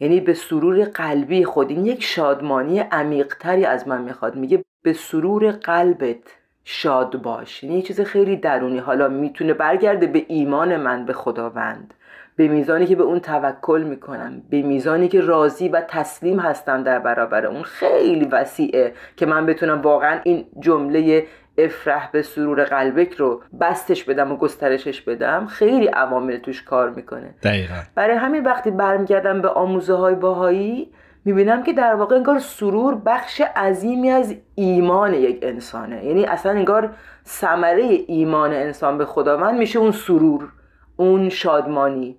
یعنی 0.00 0.20
به 0.20 0.34
سرور 0.34 0.84
قلبی 0.84 1.44
خود 1.44 1.70
این 1.70 1.86
یک 1.86 2.02
شادمانی 2.02 2.78
عمیقتری 2.78 3.64
از 3.64 3.88
من 3.88 4.02
می‌خواد 4.02 4.36
میگه 4.36 4.64
به 4.82 4.92
سرور 4.92 5.50
قلبت 5.50 6.16
شاد 6.64 7.22
باش. 7.22 7.62
یعنی 7.62 7.76
یه 7.76 7.82
چیز 7.82 8.00
خیلی 8.00 8.36
درونی. 8.36 8.78
حالا 8.78 9.08
می‌تونه 9.08 9.54
برگرده 9.54 10.06
به 10.06 10.24
ایمان 10.28 10.76
من 10.76 11.04
به 11.04 11.12
خداوند. 11.12 11.94
به 12.36 12.48
میزانی 12.48 12.86
که 12.86 12.96
به 12.96 13.02
اون 13.02 13.20
توکل 13.20 13.82
می‌کنم. 13.82 14.42
به 14.50 14.62
میزانی 14.62 15.08
که 15.08 15.20
راضی 15.20 15.68
و 15.68 15.80
تسلیم 15.80 16.40
هستم 16.40 16.82
در 16.82 16.98
برابر 16.98 17.46
اون. 17.46 17.62
خیلی 17.62 18.24
وسیعه 18.24 18.94
که 19.16 19.26
من 19.26 19.46
بتونم 19.46 19.82
واقعا 19.82 20.20
این 20.24 20.46
جمله 20.60 21.26
افرح 21.58 22.10
به 22.12 22.22
سرور 22.22 22.64
قلبک 22.64 23.14
رو 23.14 23.42
بستش 23.60 24.04
بدم 24.04 24.32
و 24.32 24.36
گسترشش 24.36 25.00
بدم 25.00 25.46
خیلی 25.46 25.86
عوامل 25.86 26.36
توش 26.36 26.62
کار 26.62 26.90
می‌کنه. 26.90 27.34
دقیقا. 27.42 27.74
برای 27.94 28.16
همین 28.16 28.44
وقتی 28.44 28.70
برمیگردم 28.70 29.42
به 29.42 29.48
آموزه 29.48 29.94
های 29.94 30.14
باهایی 30.14 30.92
می‌بینم 31.24 31.62
که 31.62 31.72
در 31.72 31.94
واقع 31.94 32.16
انگار 32.16 32.38
سرور 32.38 32.94
بخش 32.94 33.40
عظیمی 33.56 34.10
از 34.10 34.34
ایمان 34.54 35.14
یک 35.14 35.38
انسانه. 35.42 36.04
یعنی 36.04 36.24
اصلا 36.24 36.52
انگار 36.52 36.90
ثمره 37.26 37.82
ایمان 38.06 38.52
انسان 38.52 38.98
به 38.98 39.04
خداوند 39.04 39.58
میشه 39.58 39.78
اون 39.78 39.92
سرور 39.92 40.48
اون 40.96 41.28
شادمانی. 41.28 42.18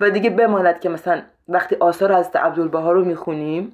و 0.00 0.10
دیگه 0.10 0.30
بماند 0.30 0.80
که 0.80 0.88
مثلا 0.88 1.22
وقتی 1.48 1.76
آثار 1.76 2.12
از 2.12 2.30
عبدالبها 2.34 2.92
رو 2.92 3.04
می‌خونیم 3.04 3.72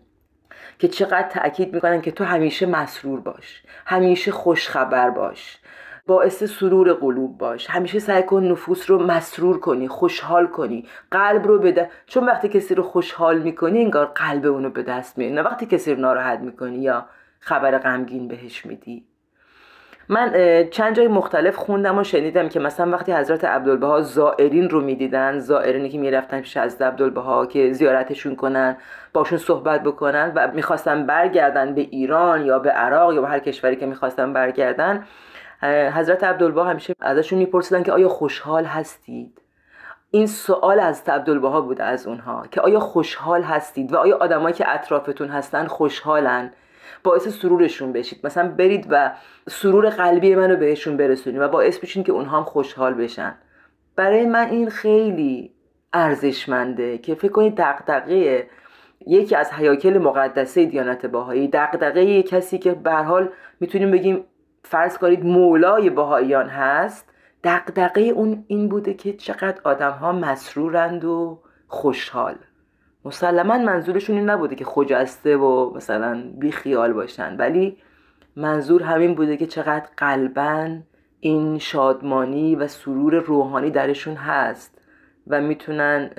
که 0.78 0.88
چقدر 0.88 1.28
تاکید 1.28 1.74
می‌کنن 1.74 2.00
که 2.00 2.10
تو 2.10 2.24
همیشه 2.24 2.66
مسرور 2.66 3.20
باش 3.20 3.62
همیشه 3.86 4.32
خوشخبر 4.32 5.10
باش 5.10 5.58
باعث 6.06 6.44
سرور 6.44 6.92
قلوب 6.92 7.38
باش. 7.38 7.70
همیشه 7.70 7.98
سعی 7.98 8.22
کن 8.22 8.44
نفوس 8.44 8.90
رو 8.90 9.06
مسرور 9.06 9.60
کنی 9.60 9.88
خوشحال 9.88 10.46
کنی. 10.46 10.86
قلب 11.10 11.46
رو 11.46 11.58
بده 11.58 11.90
چون 12.06 12.26
وقتی 12.26 12.48
کسی 12.48 12.74
رو 12.74 12.82
خوشحال 12.82 13.38
می‌کنی 13.38 13.80
انگار 13.80 14.06
قلب 14.06 14.46
اونو 14.46 14.70
به 14.70 14.82
دست 14.82 15.18
میاری. 15.18 15.34
نه 15.34 15.42
وقتی 15.42 15.66
کسی 15.66 15.94
رو 15.94 16.00
ناراحت 16.00 16.40
می‌کنی 16.40 16.78
یا 16.78 17.06
خبر 17.40 17.78
غمگین 17.78 18.28
بهش 18.28 18.66
میدی. 18.66 19.04
من 20.08 20.32
چند 20.70 20.96
جای 20.96 21.08
مختلف 21.08 21.56
خوندم 21.56 21.98
و 21.98 22.04
شنیدم 22.04 22.48
که 22.48 22.60
مثلا 22.60 22.90
وقتی 22.90 23.12
حضرت 23.12 23.44
عبدالبها 23.44 24.00
زائرین 24.00 24.70
رو 24.70 24.80
می‌دیدن 24.80 25.38
زائرینی 25.38 25.88
که 25.88 25.98
می‌رفتن 25.98 26.40
پیش 26.40 26.56
از 26.56 26.82
عبدالبها 26.82 27.46
که 27.46 27.72
زیارتشون 27.72 28.36
کنن 28.36 28.76
باشون 29.12 29.38
صحبت 29.38 29.82
بکنن 29.82 30.32
و 30.34 30.48
می‌خواستن 30.54 31.06
برگردن 31.06 31.74
به 31.74 31.80
ایران 31.80 32.46
یا 32.46 32.58
به 32.58 32.70
عراق 32.70 33.12
یا 33.12 33.20
به 33.20 33.28
هر 33.28 33.38
کشوری 33.38 33.76
که 33.76 33.86
می‌خواستن 33.86 34.32
برگردن 34.32 35.04
حضرت 35.92 36.24
عبدالبها 36.24 36.64
همیشه 36.64 36.94
ازشون 37.00 37.38
میپرسیدن 37.38 37.82
که 37.82 37.92
آیا 37.92 38.08
خوشحال 38.08 38.64
هستید؟ 38.64 39.40
این 40.10 40.26
سوال 40.26 40.80
از 40.80 41.02
عبدالبها 41.08 41.60
بوده 41.60 41.84
از 41.84 42.06
اونها 42.06 42.46
که 42.50 42.60
آیا 42.60 42.80
خوشحال 42.80 43.42
هستید 43.42 43.92
و 43.92 43.96
آیا 43.96 44.16
آدمایی 44.16 44.54
که 44.54 44.74
اطرافتون 44.74 45.28
هستن 45.28 45.66
خوشحالن؟ 45.66 46.50
باعث 47.04 47.28
سرورشون 47.28 47.92
بشید. 47.92 48.20
مثلا 48.24 48.48
برید 48.48 48.86
و 48.90 49.12
سرور 49.48 49.88
قلبی 49.88 50.34
منو 50.34 50.56
بهشون 50.56 50.96
برسونید 50.96 51.40
و 51.40 51.48
باعث 51.48 51.78
بشین 51.78 52.04
که 52.04 52.12
اونها 52.12 52.36
هم 52.36 52.44
خوشحال 52.44 52.94
بشن. 52.94 53.34
برای 53.96 54.26
من 54.26 54.48
این 54.48 54.70
خیلی 54.70 55.50
ارزشمنده 55.92 56.98
که 56.98 57.14
فکر 57.14 57.32
کنید 57.32 57.56
دقدقه 57.56 58.46
یکی 59.06 59.36
از 59.36 59.52
حیاکل 59.52 59.98
مقدسه 59.98 60.64
دیانت 60.64 61.06
باهایی 61.06 61.48
دقدقه 61.48 62.22
کسی 62.22 62.58
که 62.58 62.72
به 62.74 62.92
حال 62.92 63.28
می‌تونیم 63.60 63.90
بگیم 63.90 64.24
فرض 64.62 64.98
کنید 64.98 65.24
مولای 65.24 65.90
باهاییان 65.90 66.48
هست 66.48 67.10
دقدقه 67.44 68.00
اون 68.00 68.44
این 68.46 68.68
بوده 68.68 68.94
که 68.94 69.12
چقدر 69.12 69.60
آدم 69.64 69.90
ها 69.90 70.12
مسرورند 70.12 71.04
و 71.04 71.38
خوشحال. 71.68 72.34
مسلما 73.04 73.58
منظورشون 73.58 74.16
این 74.16 74.30
نبوده 74.30 74.54
که 74.54 74.64
خجسته 74.64 75.36
و 75.36 75.76
مثلا 75.76 76.32
بی 76.38 76.52
خیال 76.52 76.92
باشن 76.92 77.36
ولی 77.36 77.76
منظور 78.36 78.82
همین 78.82 79.14
بوده 79.14 79.36
که 79.36 79.46
چقدر 79.46 79.86
قلبا 79.96 80.78
این 81.20 81.58
شادمانی 81.58 82.56
و 82.56 82.68
سرور 82.68 83.14
روحانی 83.14 83.70
درشون 83.70 84.14
هست 84.14 84.80
و 85.26 85.40
می‌تونن 85.40 86.10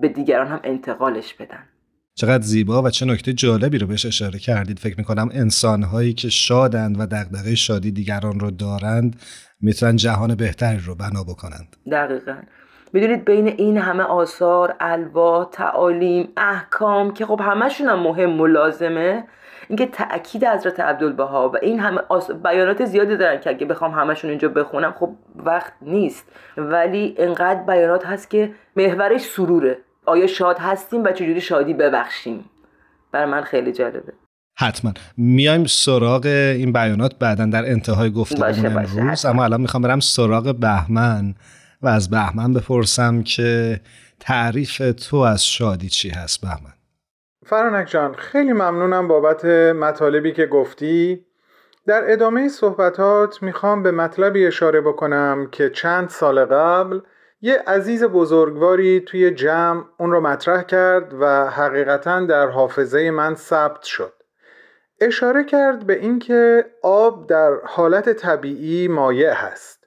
به 0.00 0.08
دیگران 0.08 0.46
هم 0.46 0.60
انتقالش 0.64 1.34
بدن. 1.34 1.64
چقدر 2.14 2.42
زیبا 2.42 2.82
و 2.82 2.90
چه 2.90 3.06
نکته 3.06 3.32
جالبی 3.32 3.78
رو 3.78 3.86
بهش 3.86 4.06
اشاره 4.06 4.38
کردید. 4.38 4.78
فکر 4.78 4.98
می‌کنم 4.98 5.28
انسانهایی 5.32 6.12
که 6.12 6.28
شادند 6.28 7.00
و 7.00 7.06
دغدغه 7.06 7.54
شادی 7.54 7.90
دیگران 7.90 8.40
رو 8.40 8.50
دارند 8.50 9.20
می‌تونن 9.60 9.96
جهان 9.96 10.34
بهتری 10.34 10.78
رو 10.78 10.94
بنا 10.94 11.24
بکنند. 11.24 11.76
دقیقا. 11.92 12.36
می‌دونید 12.92 13.24
بین 13.24 13.48
این 13.48 13.78
همه 13.78 14.02
آثار 14.02 14.74
الوا 14.80 15.44
تعالیم 15.44 16.28
احکام 16.36 17.12
که 17.12 17.26
خب 17.26 17.40
همشون 17.44 17.88
هم 17.88 17.98
مهم 17.98 18.40
و 18.40 18.46
لازمه 18.46 19.24
اینکه 19.68 19.86
تاکید 19.86 20.44
حضرت 20.44 20.80
عبدالبها 20.80 21.48
و 21.48 21.56
این 21.62 21.80
همه 21.80 22.00
بیانات 22.44 22.84
زیادی 22.84 23.16
دارن 23.16 23.40
که 23.40 23.50
اگه 23.50 23.66
بخوام 23.66 23.92
همشون 23.92 24.30
اینجا 24.30 24.48
بخونم 24.48 24.94
خب 25.00 25.10
وقت 25.36 25.72
نیست. 25.82 26.26
ولی 26.56 27.14
انقدر 27.18 27.62
بیانات 27.62 28.06
هست 28.06 28.30
که 28.30 28.52
محورش 28.76 29.20
سروره. 29.20 29.78
آیا 30.06 30.26
شاد 30.26 30.58
هستیم 30.58 31.04
و 31.04 31.12
چجوری 31.12 31.40
شادی 31.40 31.74
ببخشیم؟ 31.74 32.44
بر 33.12 33.24
من 33.24 33.42
خیلی 33.42 33.72
جالبه. 33.72 34.12
حتما. 34.58 34.92
میایم 35.16 35.64
سراغ 35.64 36.26
این 36.26 36.72
بیانات 36.72 37.18
بعدا 37.18 37.46
در 37.46 37.64
انتهای 37.70 38.10
گفتگومون 38.10 38.76
امروز. 38.76 39.24
اما 39.24 39.44
الان 39.44 39.60
می‌خوام 39.60 39.82
برم 39.82 40.00
سراغ 40.00 40.54
بهمن. 40.60 41.34
و 41.82 41.88
از 41.88 42.10
بهمن 42.10 42.52
بپرسم 42.54 43.22
که 43.22 43.80
تعریف 44.20 44.82
تو 45.10 45.16
از 45.16 45.44
شادی 45.46 45.88
چی 45.88 46.08
هست 46.08 46.40
بهمن؟ 46.40 46.72
فرانک 47.46 47.88
جان 47.88 48.14
خیلی 48.14 48.52
ممنونم 48.52 49.08
بابت 49.08 49.44
مطالبی 49.74 50.32
که 50.32 50.46
گفتی. 50.46 51.26
در 51.86 52.12
ادامه 52.12 52.48
صحبتات 52.48 53.42
می‌خوام 53.42 53.82
به 53.82 53.90
مطلبی 53.90 54.46
اشاره 54.46 54.80
بکنم 54.80 55.48
که 55.52 55.70
چند 55.70 56.08
سال 56.08 56.44
قبل 56.44 57.00
یه 57.40 57.62
عزیز 57.66 58.04
بزرگواری 58.04 59.00
توی 59.00 59.30
جمع 59.30 59.84
اون 59.98 60.10
رو 60.10 60.20
مطرح 60.20 60.62
کرد 60.62 61.14
و 61.20 61.50
حقیقتا 61.50 62.20
در 62.26 62.48
حافظه 62.48 63.10
من 63.10 63.34
ثبت 63.34 63.82
شد. 63.82 64.12
اشاره 65.00 65.44
کرد 65.44 65.86
به 65.86 65.98
اینکه 65.98 66.64
آب 66.82 67.28
در 67.28 67.52
حالت 67.64 68.12
طبیعی 68.12 68.88
مایع 68.88 69.32
هست. 69.32 69.79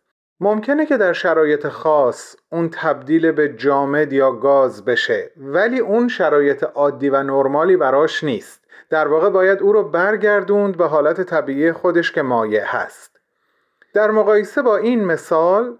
ممکنه 0.43 0.85
که 0.85 0.97
در 0.97 1.13
شرایط 1.13 1.67
خاص 1.67 2.35
اون 2.51 2.69
تبدیل 2.69 3.31
به 3.31 3.49
جامد 3.49 4.13
یا 4.13 4.31
گاز 4.31 4.85
بشه 4.85 5.31
ولی 5.37 5.79
اون 5.79 6.07
شرایط 6.07 6.63
عادی 6.63 7.09
و 7.09 7.23
نرمالی 7.23 7.77
براش 7.77 8.23
نیست. 8.23 8.61
در 8.89 9.07
واقع 9.07 9.29
باید 9.29 9.61
او 9.61 9.73
رو 9.73 9.83
برگردوند 9.83 10.77
به 10.77 10.87
حالت 10.87 11.21
طبیعی 11.21 11.71
خودش 11.71 12.11
که 12.11 12.21
مایع 12.21 12.63
هست. 12.65 13.19
در 13.93 14.11
مقایسه 14.11 14.61
با 14.61 14.77
این 14.77 15.05
مثال 15.05 15.77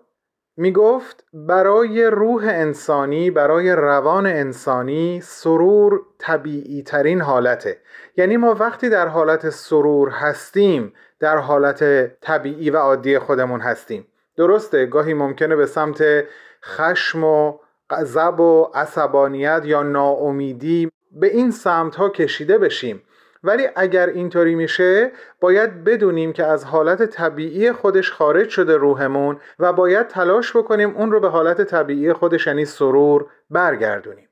می 0.58 0.72
گفت 0.72 1.26
برای 1.34 2.06
روح 2.06 2.44
انسانی 2.48 3.32
برای 3.32 3.72
روان 3.72 4.26
انسانی 4.26 5.22
سرور 5.24 6.02
طبیعی 6.20 6.84
ترین 6.84 7.22
حالته. 7.22 7.78
یعنی 8.18 8.38
ما 8.38 8.54
وقتی 8.54 8.90
در 8.90 9.08
حالت 9.08 9.50
سرور 9.50 10.10
هستیم 10.10 10.94
در 11.20 11.38
حالت 11.38 12.08
طبیعی 12.22 12.70
و 12.70 12.78
عادی 12.78 13.20
خودمون 13.20 13.62
هستیم. 13.62 14.08
درسته 14.38 14.86
گاهی 14.86 15.14
ممکنه 15.14 15.56
به 15.56 15.66
سمت 15.66 16.04
خشم 16.64 17.24
و 17.24 17.60
غضب 17.90 18.40
و 18.40 18.72
عصبانیت 18.74 19.62
یا 19.66 19.84
ناامیدی 19.84 20.92
به 21.12 21.28
این 21.28 21.52
سمت 21.52 21.96
ها 21.96 22.10
کشیده 22.10 22.58
بشیم. 22.58 23.04
ولی 23.44 23.68
اگر 23.76 24.08
اینطوری 24.08 24.56
میشه 24.56 25.12
باید 25.40 25.84
بدونیم 25.84 26.34
که 26.34 26.46
از 26.46 26.66
حالت 26.66 27.06
طبیعی 27.06 27.72
خودش 27.72 28.12
خارج 28.12 28.50
شده 28.50 28.78
روحمون 28.78 29.40
و 29.60 29.74
باید 29.74 30.08
تلاش 30.08 30.56
بکنیم 30.56 30.96
اون 30.98 31.12
رو 31.12 31.20
به 31.20 31.30
حالت 31.30 31.62
طبیعی 31.62 32.14
خودش 32.14 32.48
یعنی 32.48 32.66
سرور 32.66 33.26
برگردونیم. 33.50 34.30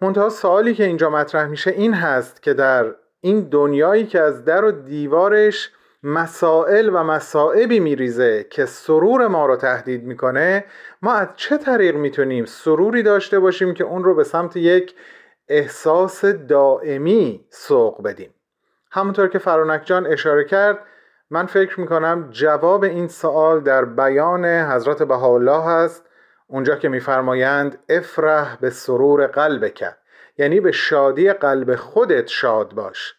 منتها 0.00 0.28
سوالی 0.28 0.74
که 0.74 0.84
اینجا 0.84 1.10
مطرح 1.10 1.46
میشه 1.46 1.70
این 1.70 1.94
هست 1.94 2.42
که 2.42 2.54
در 2.54 2.94
این 3.20 3.40
دنیایی 3.40 4.06
که 4.06 4.20
از 4.20 4.44
در 4.44 4.64
و 4.64 4.72
دیوارش 4.72 5.70
مسائل 6.02 6.88
و 6.88 7.02
مسائبی 7.02 7.80
میریزه 7.80 8.46
که 8.50 8.66
سرور 8.66 9.26
ما 9.26 9.46
رو 9.46 9.56
تهدید 9.56 10.04
می‌کنه 10.04 10.64
ما 11.02 11.12
از 11.12 11.28
چه 11.36 11.56
طریق 11.56 11.96
می‌تونیم 11.96 12.44
سروری 12.44 13.02
داشته 13.02 13.38
باشیم 13.38 13.74
که 13.74 13.84
اون 13.84 14.04
رو 14.04 14.14
به 14.14 14.24
سمت 14.24 14.56
یک 14.56 14.94
احساس 15.48 16.24
دائمی 16.24 17.46
سوق 17.50 18.02
بدیم؟ 18.02 18.34
همونطور 18.90 19.28
که 19.28 19.38
فرانک 19.38 19.82
جان 19.84 20.06
اشاره 20.06 20.44
کرد 20.44 20.78
من 21.30 21.46
فکر 21.46 21.80
می‌کنم 21.80 22.28
جواب 22.30 22.84
این 22.84 23.08
سوال 23.08 23.60
در 23.60 23.84
بیان 23.84 24.44
حضرت 24.44 25.02
بهاءالله 25.02 25.64
هست. 25.64 26.06
اونجا 26.46 26.76
که 26.76 26.88
میفرمایند 26.88 27.78
افرح 27.88 28.56
به 28.60 28.70
سرور 28.70 29.26
قلبک. 29.26 29.84
یعنی 30.38 30.60
به 30.60 30.72
شادی 30.72 31.32
قلب 31.32 31.74
خودت 31.74 32.26
شاد 32.26 32.74
باش. 32.74 33.14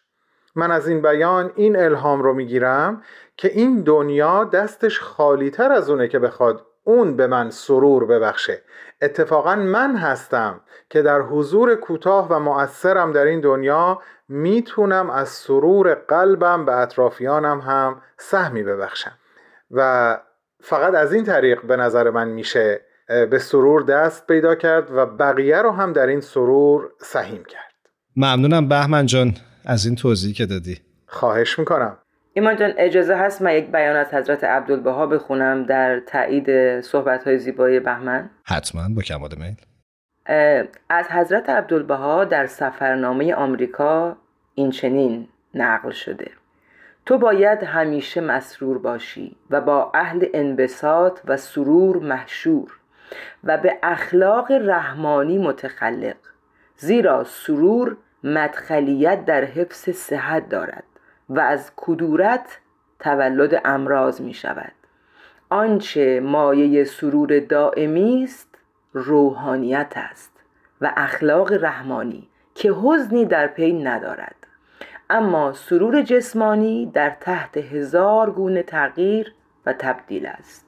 من 0.54 0.70
از 0.70 0.88
این 0.88 1.02
بیان 1.02 1.52
این 1.56 1.76
الهام 1.76 2.22
رو 2.22 2.34
می‌گیرم 2.34 3.02
که 3.36 3.48
این 3.48 3.82
دنیا 3.82 4.44
دستش 4.44 5.00
خالی 5.00 5.50
تر 5.50 5.72
از 5.72 5.90
اونه 5.90 6.08
که 6.08 6.18
بخواد 6.18 6.66
اون 6.84 7.16
به 7.16 7.26
من 7.26 7.50
سرور 7.50 8.06
ببخشه. 8.06 8.62
اتفاقا 9.02 9.54
من 9.54 9.96
هستم 9.96 10.60
که 10.90 11.02
در 11.02 11.20
حضور 11.20 11.74
کوتاه 11.74 12.28
و 12.28 12.38
مؤثرم 12.38 13.12
در 13.12 13.24
این 13.24 13.40
دنیا 13.40 14.00
می‌تونم 14.28 15.10
از 15.10 15.28
سرور 15.28 15.94
قلبم 15.94 16.64
به 16.64 16.76
اطرافیانم 16.76 17.60
هم 17.60 18.02
سهمی 18.18 18.62
ببخشم. 18.62 19.18
و 19.70 20.18
فقط 20.60 20.94
از 20.94 21.12
این 21.12 21.24
طریق 21.24 21.66
به 21.66 21.76
نظر 21.76 22.10
من 22.10 22.28
میشه 22.28 22.80
به 23.30 23.38
سرور 23.38 23.82
دست 23.82 24.26
پیدا 24.26 24.54
کرد 24.54 24.90
و 24.90 25.06
بقیه 25.06 25.62
رو 25.62 25.70
هم 25.70 25.92
در 25.92 26.06
این 26.06 26.20
سرور 26.20 26.90
سهیم 26.98 27.44
کرد. 27.44 27.74
ممنونم 28.16 28.68
بهمن 28.68 29.06
جان. 29.06 29.34
از 29.66 29.86
این 29.86 29.96
توضیحی 29.96 30.32
که 30.32 30.46
دادی. 30.46 30.80
خواهش 31.06 31.58
می‌کنم. 31.58 31.98
ایمان 32.32 32.56
جان 32.56 32.72
اجازه 32.76 33.16
هست 33.16 33.42
من 33.42 33.54
یک 33.54 33.72
بیان 33.72 33.96
از 33.96 34.14
حضرت 34.14 34.44
عبدالبها 34.44 35.06
بخونم 35.06 35.64
در 35.64 36.00
تایید 36.00 36.80
صحبت 36.80 37.24
های 37.24 37.38
زیبای 37.38 37.80
بهمن؟ 37.80 38.30
حتما 38.44 38.88
با 38.88 39.02
کمال 39.02 39.30
میل. 39.38 39.56
از 40.88 41.08
حضرت 41.10 41.50
عبدالبها 41.50 42.24
در 42.24 42.46
سفرنامه 42.46 43.34
آمریکا 43.34 44.16
این 44.54 44.70
چنین 44.70 45.28
نقل 45.54 45.90
شده. 45.90 46.30
تو 47.06 47.18
باید 47.18 47.62
همیشه 47.62 48.20
مسرور 48.20 48.78
باشی 48.78 49.36
و 49.50 49.60
با 49.60 49.92
اهل 49.94 50.26
انبساط 50.34 51.20
و 51.24 51.36
سرور 51.36 51.96
محشور 51.96 52.72
و 53.44 53.58
به 53.58 53.78
اخلاق 53.82 54.50
رحمانی 54.50 55.38
متخلق. 55.38 56.16
زیرا 56.76 57.24
سرور 57.24 57.96
مدخلیت 58.24 59.24
در 59.24 59.44
حفظ 59.44 59.90
صحت 59.90 60.48
دارد 60.48 60.84
و 61.28 61.40
از 61.40 61.72
کدورت 61.76 62.58
تولد 62.98 63.60
امراض 63.64 64.20
می 64.20 64.34
شود. 64.34 64.72
آنچه 65.50 66.20
مایه 66.20 66.84
سرور 66.84 67.40
دائمی 67.40 68.24
است 68.24 68.48
روحانیت 68.92 69.92
است 69.96 70.32
و 70.80 70.92
اخلاق 70.96 71.52
رحمانی 71.52 72.28
که 72.54 72.72
حزنی 72.72 73.24
در 73.24 73.46
پی 73.46 73.72
ندارد. 73.72 74.36
اما 75.10 75.52
سرور 75.52 76.02
جسمانی 76.02 76.90
در 76.94 77.10
تحت 77.20 77.56
هزار 77.56 78.30
گونه 78.30 78.62
تغییر 78.62 79.32
و 79.66 79.72
تبدیل 79.72 80.26
است. 80.26 80.66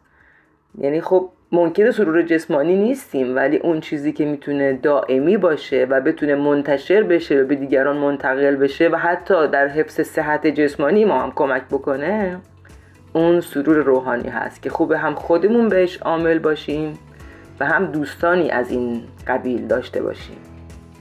یعنی 0.79 1.01
خب 1.01 1.31
ممکنه 1.53 1.91
سرور 1.91 2.23
جسمانی 2.23 2.77
نیستیم 2.77 3.37
ولی 3.37 3.57
اون 3.57 3.81
چیزی 3.81 4.13
که 4.13 4.25
می‌تونه 4.25 4.73
دائمی 4.73 5.37
باشه 5.37 5.87
و 5.91 6.01
بتونه 6.01 6.35
منتشر 6.35 7.03
بشه 7.03 7.43
و 7.43 7.47
به 7.47 7.55
دیگران 7.55 7.97
منتقل 7.97 8.57
بشه 8.57 8.89
و 8.89 8.97
حتی 8.97 9.49
در 9.49 9.69
حفظ 9.69 10.01
صحت 10.01 10.47
جسمانی 10.47 11.05
ما 11.05 11.23
هم 11.23 11.33
کمک 11.35 11.63
بکنه 11.71 12.39
اون 13.13 13.41
سرور 13.41 13.77
روحانی 13.77 14.29
هست 14.29 14.63
که 14.63 14.71
خوبه 14.71 14.99
هم 14.99 15.15
خودمون 15.15 15.69
بهش 15.69 15.97
عامل 15.97 16.39
باشیم 16.39 16.93
و 17.61 17.67
هم 17.67 17.87
دوستانی 17.87 18.51
از 18.51 18.71
این 18.71 19.03
قبیل 19.27 19.67
داشته 19.67 20.03
باشیم. 20.03 20.37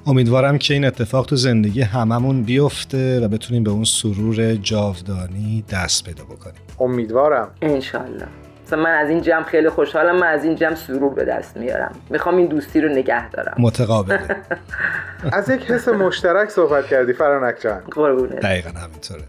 امیدوارم 0.08 0.58
که 0.58 0.74
این 0.74 0.86
اتفاق 0.86 1.26
تو 1.26 1.36
زندگی 1.36 1.82
هممون 1.82 2.44
بیفته 2.44 3.20
و 3.20 3.28
بتونیم 3.28 3.64
به 3.64 3.72
اون 3.72 3.84
سرور 3.84 4.56
جاودانی 4.56 5.64
دست 5.72 6.06
پیدا 6.06 6.24
بکنیم. 6.24 6.62
امیدوارم. 6.80 7.52
انشالله 7.62 8.45
مثلا 8.66 8.84
من 8.84 8.94
از 8.94 9.10
این 9.10 9.22
جمع 9.22 9.44
خیلی 9.44 9.70
خوشحالم 9.70 10.16
من 10.16 10.28
از 10.28 10.44
این 10.44 10.56
جمع 10.56 10.76
سرور 10.76 11.14
به 11.14 11.26
دست 11.26 11.58
میارم. 11.58 11.92
می‌خوام 12.10 12.38
این 12.38 12.48
دوستی 12.48 12.82
رو 12.82 12.90
نگه 12.90 13.30
دارم. 13.30 13.56
متقابله 13.60 14.20
از 15.32 15.50
یک 15.50 15.62
حس 15.72 15.88
مشترک 15.88 16.50
صحبت 16.50 16.88
کردی 16.88 17.14
فرانک 17.14 17.56
جان. 17.62 17.80
قربونه 17.92 18.36
دقیقا 18.36 18.70
همینطوره. 18.70 19.24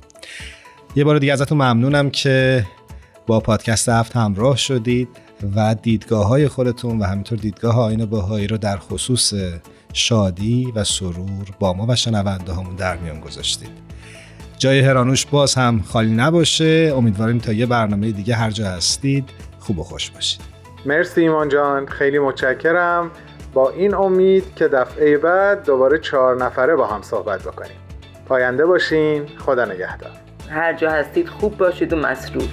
یه 0.97 1.05
بار 1.05 1.19
دیگه 1.19 1.33
ازتون 1.33 1.59
ممنونم 1.59 2.11
که 2.11 2.65
با 3.27 3.41
پادکست 3.41 3.89
هفت 3.89 4.17
همراه 4.17 4.57
شدید 4.57 5.09
و 5.57 5.75
دیدگاه 5.83 6.27
های 6.27 6.49
خودتون 6.49 6.99
و 6.99 7.05
همینطور 7.05 7.39
دیدگاه 7.39 7.81
آین 7.81 8.05
باهایی 8.05 8.47
رو 8.47 8.57
در 8.57 8.77
خصوص 8.77 9.33
شادی 9.93 10.73
و 10.77 10.85
سرور 10.85 11.47
با 11.59 11.73
ما 11.73 11.87
و 11.89 11.97
شنونده 11.97 12.53
همون 12.53 12.77
در 12.77 12.97
میان 12.97 13.21
گذاشتید. 13.21 13.86
جای 14.59 14.81
هرانوش 14.81 15.27
باز 15.27 15.55
هم 15.55 15.83
خالی 15.89 16.15
نباشه. 16.15 16.93
امیدواریم 16.97 17.39
تا 17.39 17.53
یه 17.53 17.67
برنامه 17.67 18.13
دیگه 18.13 18.35
هر 18.35 18.51
جا 18.51 18.67
هستید 18.67 19.31
خوب 19.59 19.79
و 19.79 19.83
خوش 19.83 20.11
باشید. 20.11 20.41
مرسی 20.87 21.21
ایمان 21.21 21.49
جان. 21.49 21.87
خیلی 21.87 22.19
متشکرم. 22.19 23.11
با 23.55 23.71
این 23.71 23.95
امید 23.95 24.45
که 24.57 24.69
دفعه 24.69 25.19
بعد 25.19 25.65
دوباره 25.65 25.99
چهار 25.99 26.45
نفره 26.45 26.77
با 26.77 26.87
هم 26.87 27.03
صحبت 27.03 27.43
بکنیم. 27.43 27.77
پاینده 28.27 28.67
باشین. 28.67 29.27
خدا 29.39 29.65
نگهدار. 29.65 30.11
هر 30.51 30.73
جا 30.73 30.91
هستید 30.91 31.29
خوب 31.29 31.57
باشید 31.57 31.93
و 31.93 31.97
مسرور 31.97 32.49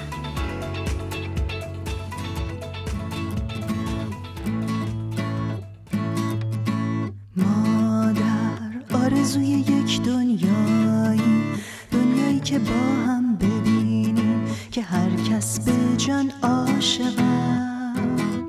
به 15.44 15.98
جان 15.98 16.32
عاشق 16.44 17.20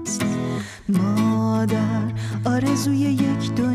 است. 0.03 0.25
مادر 0.89 2.13
آرزوی 2.45 2.99
یک 2.99 3.53
دنیایی 3.55 3.74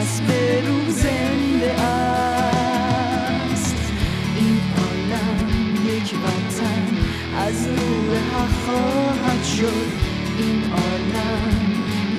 کس 0.00 0.20
به 0.20 0.60
روح 0.66 0.90
زنده 0.90 1.80
است. 1.80 3.76
این 4.36 4.60
عالم 4.78 5.48
یک 5.86 6.14
وطن 6.24 6.82
از 7.36 7.68
نور 7.68 8.16
حق 8.16 8.48
خواهد 8.64 9.44
شد. 9.44 9.88
این 10.38 10.62
عالم 10.72 11.72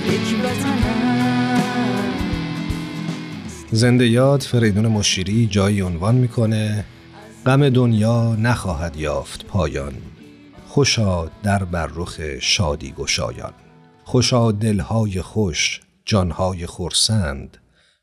یک 0.07 0.45
وطن 0.45 0.81
زنده 3.71 4.07
یاد 4.07 4.41
فریدون 4.41 4.87
مشیری 4.87 5.47
جایی 5.47 5.81
عنوان 5.81 6.15
می‌کنه 6.15 6.85
غم 7.45 7.69
دنیا 7.69 8.35
نخواهد 8.35 8.95
یافت 8.95 9.45
پایان. 9.45 9.93
خوشا 10.67 11.25
در 11.43 11.63
بر 11.63 11.89
رخ 11.95 12.19
شادی 12.39 12.91
گشایان. 12.91 13.53
خوشا 14.03 14.51
دلهای 14.51 15.21
خوش 15.21 15.81
جانهای 16.05 16.65
خورسند 16.65 17.57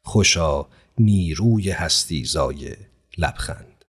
خوشا 0.08 0.66
نیروی 0.98 1.70
هستی 1.70 2.24
زای 2.24 2.76
لبخند 3.18 3.84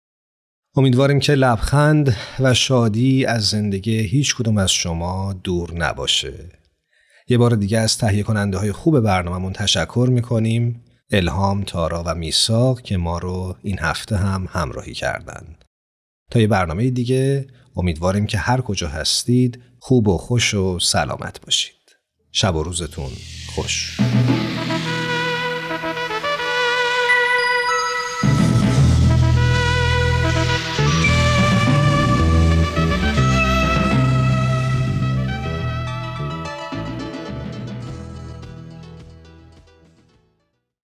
امیدواریم 0.75 1.19
که 1.19 1.33
لبخند 1.33 2.15
و 2.39 2.53
شادی 2.53 3.25
از 3.25 3.43
زندگی 3.49 3.97
هیچ 3.97 4.35
کدوم 4.35 4.57
از 4.57 4.71
شما 4.71 5.33
دور 5.33 5.73
نباشه 5.73 6.49
یه 7.27 7.37
بار 7.37 7.55
دیگه 7.55 7.79
از 7.79 7.97
تهیه 7.97 8.23
کننده 8.23 8.57
های 8.57 8.71
خوب 8.71 8.99
برنامهمون 8.99 9.53
تشکر 9.53 10.07
می‌کنیم 10.11 10.83
الهام، 11.11 11.63
تارا 11.63 12.03
و 12.05 12.15
میساق 12.15 12.81
که 12.81 12.97
ما 12.97 13.17
رو 13.17 13.55
این 13.63 13.79
هفته 13.79 14.17
هم 14.17 14.47
همراهی 14.51 14.93
کردند. 14.93 15.65
تا 16.31 16.39
یه 16.39 16.47
برنامه 16.47 16.89
دیگه 16.89 17.47
امیدواریم 17.75 18.25
که 18.25 18.37
هر 18.37 18.61
کجا 18.61 18.87
هستید 18.87 19.61
خوب 19.79 20.07
و 20.07 20.17
خوش 20.17 20.53
و 20.53 20.79
سلامت 20.79 21.41
باشید. 21.41 21.97
شب 22.31 22.55
و 22.55 22.63
روزتون 22.63 23.11
خوش 23.55 23.97